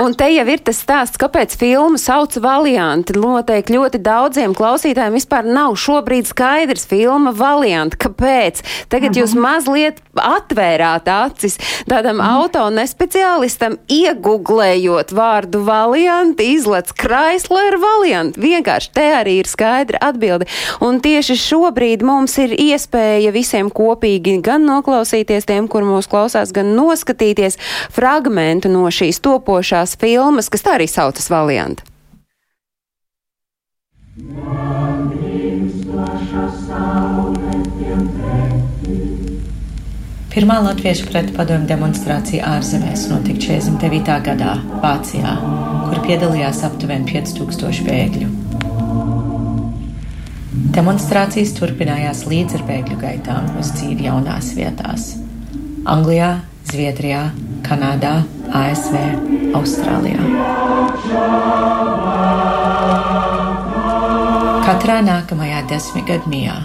[0.01, 3.15] un te jau ir tas stāsts, kāpēc filmu sauc Valianti.
[3.21, 7.99] Noteikti ļoti daudziem klausītājiem vispār nav šobrīd skaidrs filma Valianti.
[8.01, 8.59] Kāpēc?
[8.91, 9.45] Tagad jūs mhm.
[9.45, 11.55] mazliet atvērāt acis
[11.87, 12.41] tādam mhm.
[12.41, 18.43] auto nespeciālistam, ieguglējot vārdu Valianti, izlec Chrysler Valianti.
[18.43, 20.49] Vienkārši te arī ir skaidra atbilde.
[20.83, 26.73] Un tieši šobrīd mums ir iespēja visiem kopīgi gan noklausīties tiem, kur mūs klausās, gan
[26.75, 27.59] noskatīties
[27.95, 31.85] fragmentu no no šīs topošās filmas, kas tā arī saucas Valiant.
[40.31, 44.13] Pirmā latviešu pretpadomu demonstrācija ārzemēs notika 49.
[44.25, 45.33] gadā Vācijā,
[45.89, 48.29] kur piedalījās aptuveni 5000 bēgļu.
[50.71, 55.09] Demonstrācijas turpinājās līdz ar bēgļu gaitām uz dzīvi jaunās vietās-
[55.95, 56.31] Anglijā,
[56.71, 57.25] Zviedrijā,
[57.65, 58.13] Kanādā,
[58.51, 58.95] ASV,
[59.57, 60.21] Austrālijā.
[64.65, 66.57] Katrā nākamajā desmitgadmijā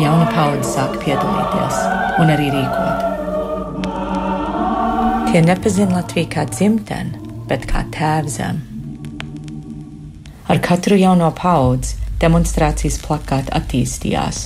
[0.00, 1.76] jauna paudze sāk piedalīties
[2.22, 3.04] un arī rīkot.
[5.30, 8.60] Tie nepazina Latviju kā dzimteni, bet kā tēvzem.
[10.46, 14.44] Ar katru jauno paudzi demonstrācijas plakāti attīstījās,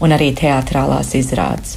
[0.00, 1.76] un arī teātrālās izrādes.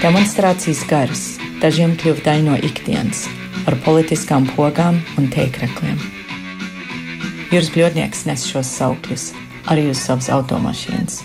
[0.00, 1.22] Demonstrācijas garas
[1.60, 3.26] dažiem kļuva daļa no ikdienas,
[3.68, 5.98] ar politiskām pogām un teikrekliem.
[7.52, 9.26] Jūras bļodnieks nes šos saukļus
[9.68, 11.20] arī uz savas automašīnas.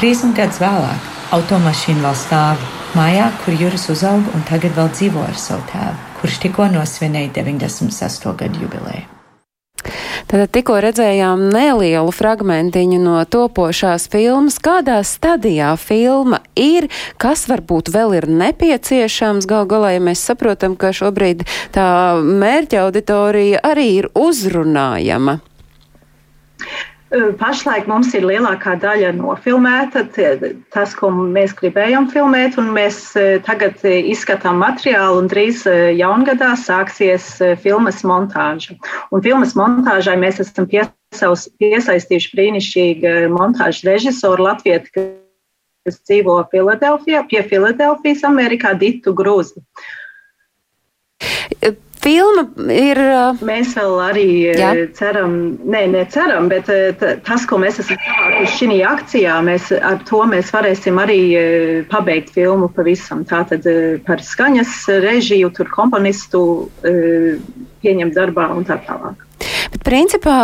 [0.00, 1.08] Trīsdesmit gadus vēlāk
[1.38, 2.68] automašīna vēl stāv
[2.98, 8.32] mājā, kur Juris uzauga un tagad vēl dzīvo ar savu tēvu, kurš tikko nosvinēja 96.
[8.42, 9.13] gadu jubileju.
[10.34, 14.56] Tad tikko redzējām nelielu fragmentiņu no topošās filmas.
[14.58, 16.88] Kādā stadijā filma ir,
[17.22, 19.46] kas varbūt vēl ir nepieciešams?
[19.46, 21.44] Gal galā, ja mēs saprotam, ka šobrīd
[21.76, 21.86] tā
[22.18, 25.36] mērķa auditorija arī ir uzrunājama.
[27.12, 30.02] Pašlaik mums ir lielākā daļa nofilmēta,
[30.74, 33.12] tas, ko mēs gribējām filmēt, un mēs
[33.46, 35.62] tagad izskatām materiālu, un drīz
[35.94, 37.28] jaungadā sāksies
[37.62, 38.78] filmas montāža.
[39.14, 44.90] Un filmas montāžai mēs esam piesaistījuši brīnišķīgu montāžu režisoru Latvietu,
[45.84, 49.60] kas dzīvo Filadelfijā, pie Filadelfijas, Amerikā, Ditu Grūzi.
[52.04, 52.98] Filma ir.
[53.48, 54.72] Mēs vēl arī jā.
[54.96, 56.68] ceram, nē, neceram, bet
[57.24, 61.20] tas, ko mēs esam savākuši šī akcijā, mēs ar to mēs varēsim arī
[61.88, 63.24] pabeigt filmu pavisam.
[63.28, 63.64] Tātad
[64.04, 66.44] par skaņas režiju, tur komponistu
[66.84, 69.24] pieņemt darbā un tā tālāk.
[69.74, 70.36] Bet, principā,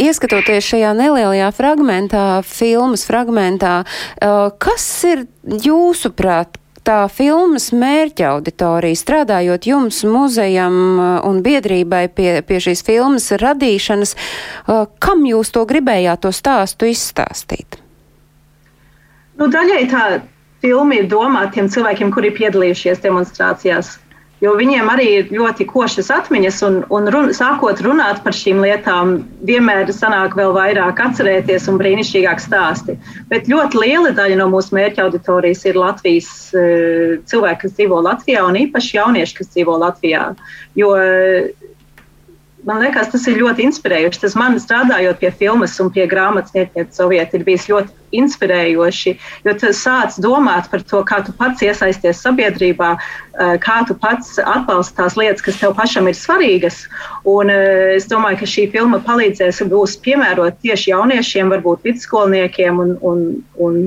[0.00, 3.80] ieskatoties šajā nelielajā fragmentā, filmas fragmentā,
[4.62, 5.24] kas ir
[5.64, 6.59] jūsuprāt,
[6.90, 14.16] tā filmas mērķa auditorija, strādājot jums muzejam uh, un biedrībai pie, pie šīs filmas radīšanas,
[14.16, 17.78] uh, kam jūs to gribējāt to stāstu izstāstīt?
[19.38, 20.04] Nu, daļai tā
[20.64, 23.94] filma ir domāta tiem cilvēkiem, kuri piedalījušies demonstrācijās
[24.40, 29.18] jo viņiem arī ir ļoti košas atmiņas, un, un run, sākot runāt par šīm lietām,
[29.46, 32.96] vienmēr sanāk vēl vairāk atcerēties un brīnišķīgāk stāsti.
[33.32, 38.44] Bet ļoti liela daļa no mūsu mērķa auditorijas ir Latvijas eh, cilvēki, kas dzīvo Latvijā,
[38.48, 40.30] un īpaši jaunieši, kas dzīvo Latvijā.
[40.78, 40.94] Jo
[42.64, 44.20] man liekas, tas ir ļoti inspirējoši.
[44.24, 49.14] Tas man strādājot pie filmas un pie grāmatas Nietniet Sovieti ir bijis ļoti inspirējoši,
[49.46, 54.38] jo tu sāc domāt par to, kā tu pats iesaisties sabiedrībā, eh, kā tu pats
[54.38, 56.86] atbalsti tās lietas, kas tev pašam ir svarīgas.
[57.24, 62.96] Un eh, es domāju, ka šī filma palīdzēs būs piemērot tieši jauniešiem, varbūt vidusskolniekiem un,
[63.02, 63.24] un,
[63.58, 63.78] un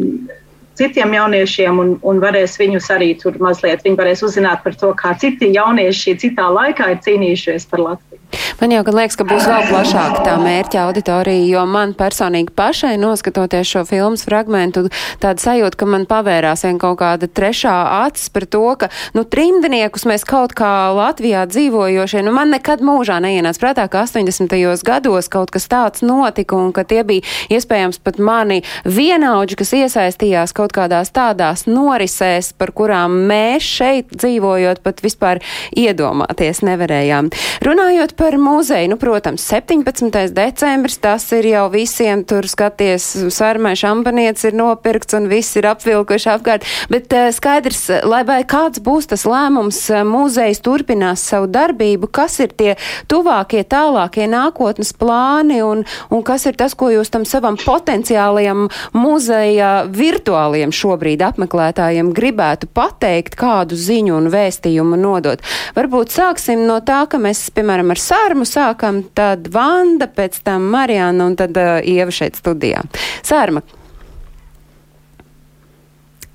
[0.80, 5.14] citiem jauniešiem, un, un varēs viņus arī tur mazliet, viņi varēs uzzināt par to, kā
[5.22, 8.13] citi jaunieši citā laikā ir cīnījušies par Latviju.
[8.62, 12.94] Man jau gan liekas, ka būs vēl plašāka tā mērķa auditorija, jo man personīgi pašai
[13.02, 14.86] noskatoties šo filmas fragmentu,
[15.24, 17.74] tāda sajūta, ka man pavērās vien kaut kāda trešā
[18.04, 23.20] acis par to, ka, nu, trimdniekus mēs kaut kā Latvijā dzīvojošie, nu, man nekad mūžā
[23.24, 24.56] neienāca prātā, ka 80.
[24.86, 30.56] gados kaut kas tāds notika un ka tie bija iespējams pat mani vienaudži, kas iesaistījās
[30.56, 35.44] kaut kādās tādās norisēs, par kurām mēs šeit dzīvojot pat vispār
[35.76, 37.32] iedomāties nevarējām.
[37.68, 38.90] Runājot par par muzeju.
[38.90, 40.32] Nu, protams, 17.
[40.32, 43.04] decembris tas ir jau visiem tur skaties,
[43.36, 46.64] sarmai šampanietis ir nopirkts un viss ir apvilkuši apkārt.
[46.94, 52.38] Bet uh, skaidrs, lai vai kāds būs tas lēmums, uh, muzejs turpinās savu darbību, kas
[52.46, 52.78] ir tie
[53.12, 59.74] tuvākie, tālākie nākotnes plāni un, un kas ir tas, ko jūs tam savam potenciālajam muzeja
[59.92, 65.44] virtuāliem šobrīd apmeklētājiem gribētu pateikt, kādu ziņu un vēstījumu nodot.
[65.76, 71.26] Varbūt sāksim no tā, ka mēs, piemēram, ar Sārmu sākam, tad Vanda, pēc tam Marijāna
[71.32, 72.84] un tad uh, Ieva šeit studijā.
[73.26, 73.64] Sārma.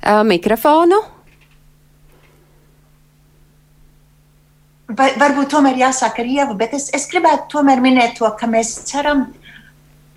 [0.09, 0.99] Uh, mikrofonu.
[4.89, 8.73] Vai, varbūt tomēr jāsāk ar Ievu, bet es, es gribētu tomēr minēt to, ka mēs
[8.89, 9.27] ceram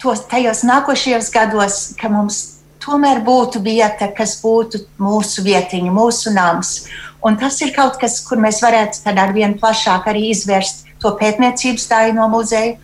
[0.01, 2.39] tos tajos nākošajos gados, ka mums
[2.81, 6.87] tomēr būtu vieta, kas būtu mūsu vietiņa, mūsu nams.
[7.21, 11.13] Un tas ir kaut kas, kur mēs varētu tad ar vien plašāk arī izvērst to
[11.19, 12.75] pētniecības daļu no muzeja.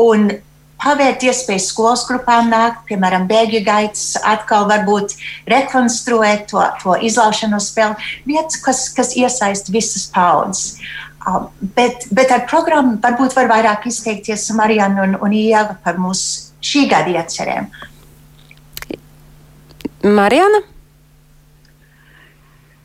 [0.00, 0.28] Un
[0.84, 5.16] pavērt iespējas skolas grupām nākt, piemēram, bēgļu gaitas, atkal varbūt
[5.50, 8.10] rekonstruēt to, to izlaušanos spēli.
[8.28, 10.78] Vietas, kas, kas iesaist visas paudzes.
[11.24, 16.52] Um, bet, bet ar programmu varbūt var vairāk izteikties Marijana un, un Ieva par mūsu
[16.64, 17.70] šī gada iecerēm.
[20.04, 20.60] Marijana?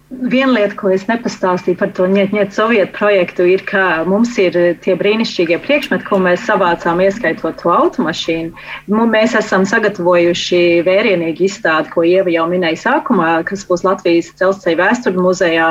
[0.10, 4.95] Viena lieta, ko es nepastāstīju par to ņēķņēt sovietu projektu, ir, ka mums ir tie
[4.97, 8.64] brīnišķīgie priekšmeti, ko mēs savācām, ieskaitot to automašīnu.
[8.89, 15.28] Mēs esam sagatavojuši vērienīgu izstādi, ko Ieva jau minēja sākumā, kas būs Latvijas dzelzceļa vēsturu
[15.28, 15.70] muzejā.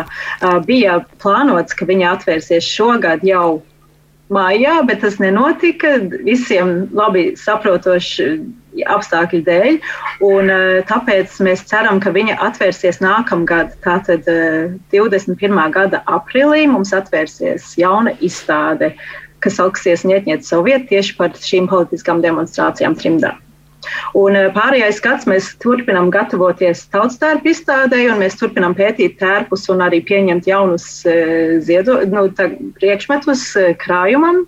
[0.70, 3.58] Bija plānots, ka viņa atvērsies šogad jau
[4.30, 8.30] mājā, bet tas nenotika visiem labi saprotoši
[8.86, 9.78] apstākļu dēļ.
[10.28, 13.76] Un, eh, tāpēc mēs ceram, ka viņa atvērsies nākamgad.
[13.84, 14.24] Tātad
[14.92, 15.58] 21.
[15.58, 18.94] Eh, gada aprīlī mums atvērsies jauna izstāde,
[19.40, 23.36] kas sauksies Nietņiet Soviet tieši par šīm politiskām demonstrācijām trimdā.
[24.14, 29.80] Un eh, pārējais gads mēs turpinām gatavoties tautstērpu izstādē, un mēs turpinām pētīt tērpus un
[29.86, 31.06] arī pieņemt jaunus
[31.62, 32.28] ziedo, nu,
[32.80, 34.46] priekšmetus krājumam.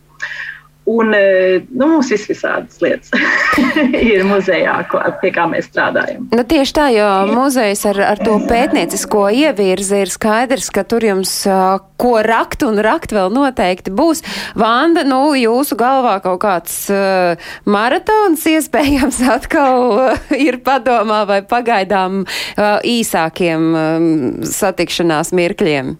[0.91, 3.12] Un e, nu, mums vis visādas lietas
[4.11, 6.26] ir muzejā, ko, pie kā mēs strādājam.
[6.34, 11.32] Nu, tieši tā, jo muzejs ar, ar to pētniecisko ievirzi ir skaidrs, ka tur jums
[11.49, 14.24] uh, ko rakt un rakt vēl noteikti būs.
[14.59, 22.24] Vanda, nu, jūsu galvā kaut kāds uh, maratons iespējams atkal uh, ir padomā vai pagaidām
[22.24, 24.14] uh, īsākiem um,
[24.47, 25.99] satikšanās mirkļiem.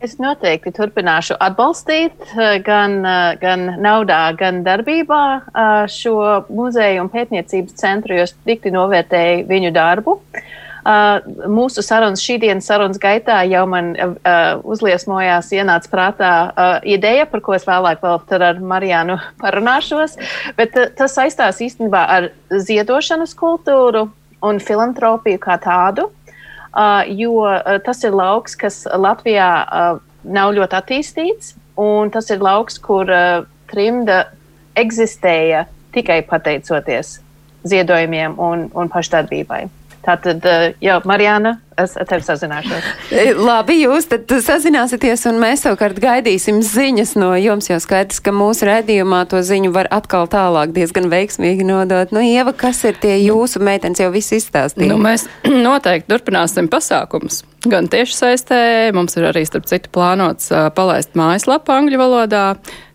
[0.00, 6.14] Es noteikti turpināšu atbalstīt eh, gan, eh, gan naudā, gan darbībā eh, šo
[6.48, 10.18] muzeju un pētniecības centru, jo es tikti novērtēju viņu darbu.
[10.80, 13.90] Mūsu sarunas, šī dienas sarunas gaitā jau man
[14.64, 16.30] uzliesmojās, ienāca prātā
[16.88, 20.16] ideja, par ko es vēlāk vēl ar Marijānu parunāšos,
[20.56, 24.06] bet tas saistās īstenībā ar ziedošanas kultūru
[24.40, 26.08] un filantropiju kā tādu.
[26.70, 32.42] Uh, jo uh, tas ir lauks, kas Latvijā uh, nav ļoti attīstīts, un tas ir
[32.44, 33.08] lauks, kur
[33.70, 34.18] trimda
[34.78, 35.64] eksistēja
[35.94, 37.16] tikai pateicoties
[37.66, 39.64] ziedojumiem un, un pašdarbībai.
[40.00, 40.46] Tātad,
[40.80, 42.86] jau Marijāna, es ar tevi sazināšos.
[43.12, 48.32] E, labi, jūs tad sazināsieties, un mēs savukārt gaidīsim ziņas no jums, jo skaidrs, ka
[48.32, 52.14] mūsu redzījumā to ziņu var atkal tālāk diezgan veiksmīgi nodot.
[52.16, 54.88] Nu, Ieva, kas ir tie jūsu meitenes jau viss izstāstīja?
[54.88, 55.26] Nu, mēs
[55.68, 57.42] noteikti turpināsim pasākumus.
[57.68, 58.60] Gan tieši saistē,
[58.96, 62.44] mums ir arī starp citu plānots uh, palaist mājaslapu angļu valodā,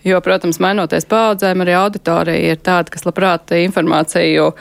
[0.01, 4.57] jo, protams, mainoties paudzēm, arī auditorija ir tāda, kas labprāt informāciju uh,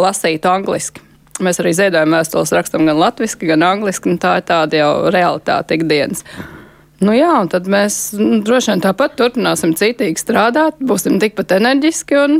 [0.00, 1.04] lasītu angliski.
[1.44, 5.76] Mēs arī ziedojuma vēstules rakstam gan latviešu, gan angliski, un tā ir tāda jau realitāte
[5.76, 6.24] ikdienas.
[7.04, 12.16] Nu jā, un tad mēs nu, droši vien tāpat turpināsim cītīgi strādāt, būsim tikpat enerģiski
[12.22, 12.38] un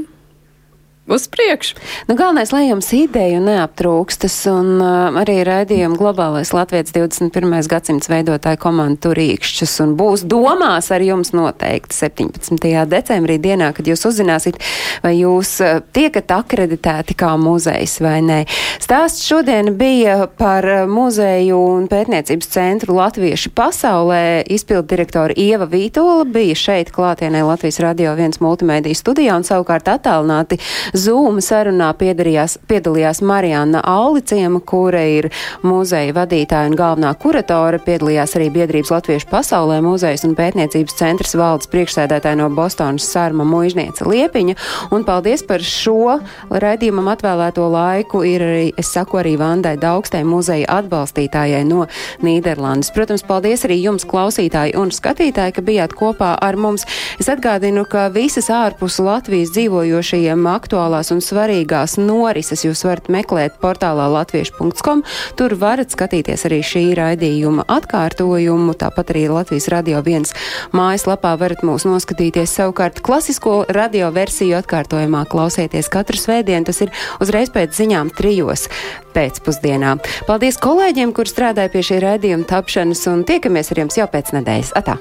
[1.06, 1.76] uz priekšu.
[2.06, 7.52] Nu, galvenais, lai jums ideju neaptrūkstas, un uh, arī raidījuma globālais Latvijas 21.
[7.70, 12.58] gadsimts veidotāja komanda tur īkšķus, un būs domās ar jums noteikti 17.
[12.90, 14.58] decembrī dienā, kad jūs uzzināsiet,
[15.04, 18.40] vai jūs uh, tiekat akreditēti kā muzejs vai nē.
[18.82, 24.42] Stāsts šodien bija par uh, muzeju un pētniecības centru Latviešu pasaulē.
[24.56, 30.58] Izpildu direktora Ieva Vītola bija šeit klātienē Latvijas radio viens multimediju studijā un savukārt attālināti
[30.96, 35.28] Zoom sarunā piedalījās Marijāna Auliciema, kura ir
[35.66, 41.68] muzeja vadītāja un galvenā kuratore, piedalījās arī biedrības Latviešu pasaulē muzejas un pētniecības centrs valdes
[41.72, 44.56] priekšsēdētāja no Bostonas Sārma Muižnieca Liepiņa.
[44.96, 46.16] Un paldies par šo
[46.48, 51.84] raidījumam atvēlēto laiku ir arī, es saku arī Vandai Daugstai muzeja atbalstītājai no
[52.24, 52.92] Nīderlandes.
[52.96, 56.88] Protams, paldies arī jums, klausītāji un skatītāji, ka bijāt kopā ar mums.
[57.20, 63.58] Es atgādinu, ka visas ārpus Latvijas dzīvojošajiem aktuāli aktuālās un svarīgās norises jūs varat meklēt
[63.60, 65.02] portālā latviešu.com.
[65.36, 70.32] Tur varat skatīties arī šī raidījuma atkārtojumu, tāpat arī Latvijas radio viens
[70.72, 72.54] mājaslapā varat mūs noskatīties.
[72.54, 78.68] Savukārt klasisko radio versiju atkārtojumā klausieties katru svētdienu, tas ir uzreiz pēc ziņām trijos
[79.16, 79.96] pēcpusdienā.
[80.28, 84.76] Paldies kolēģiem, kur strādāja pie šī raidījuma tapšanas un tiekamies ar jums jau pēc nedēļas.
[84.78, 85.00] Atā!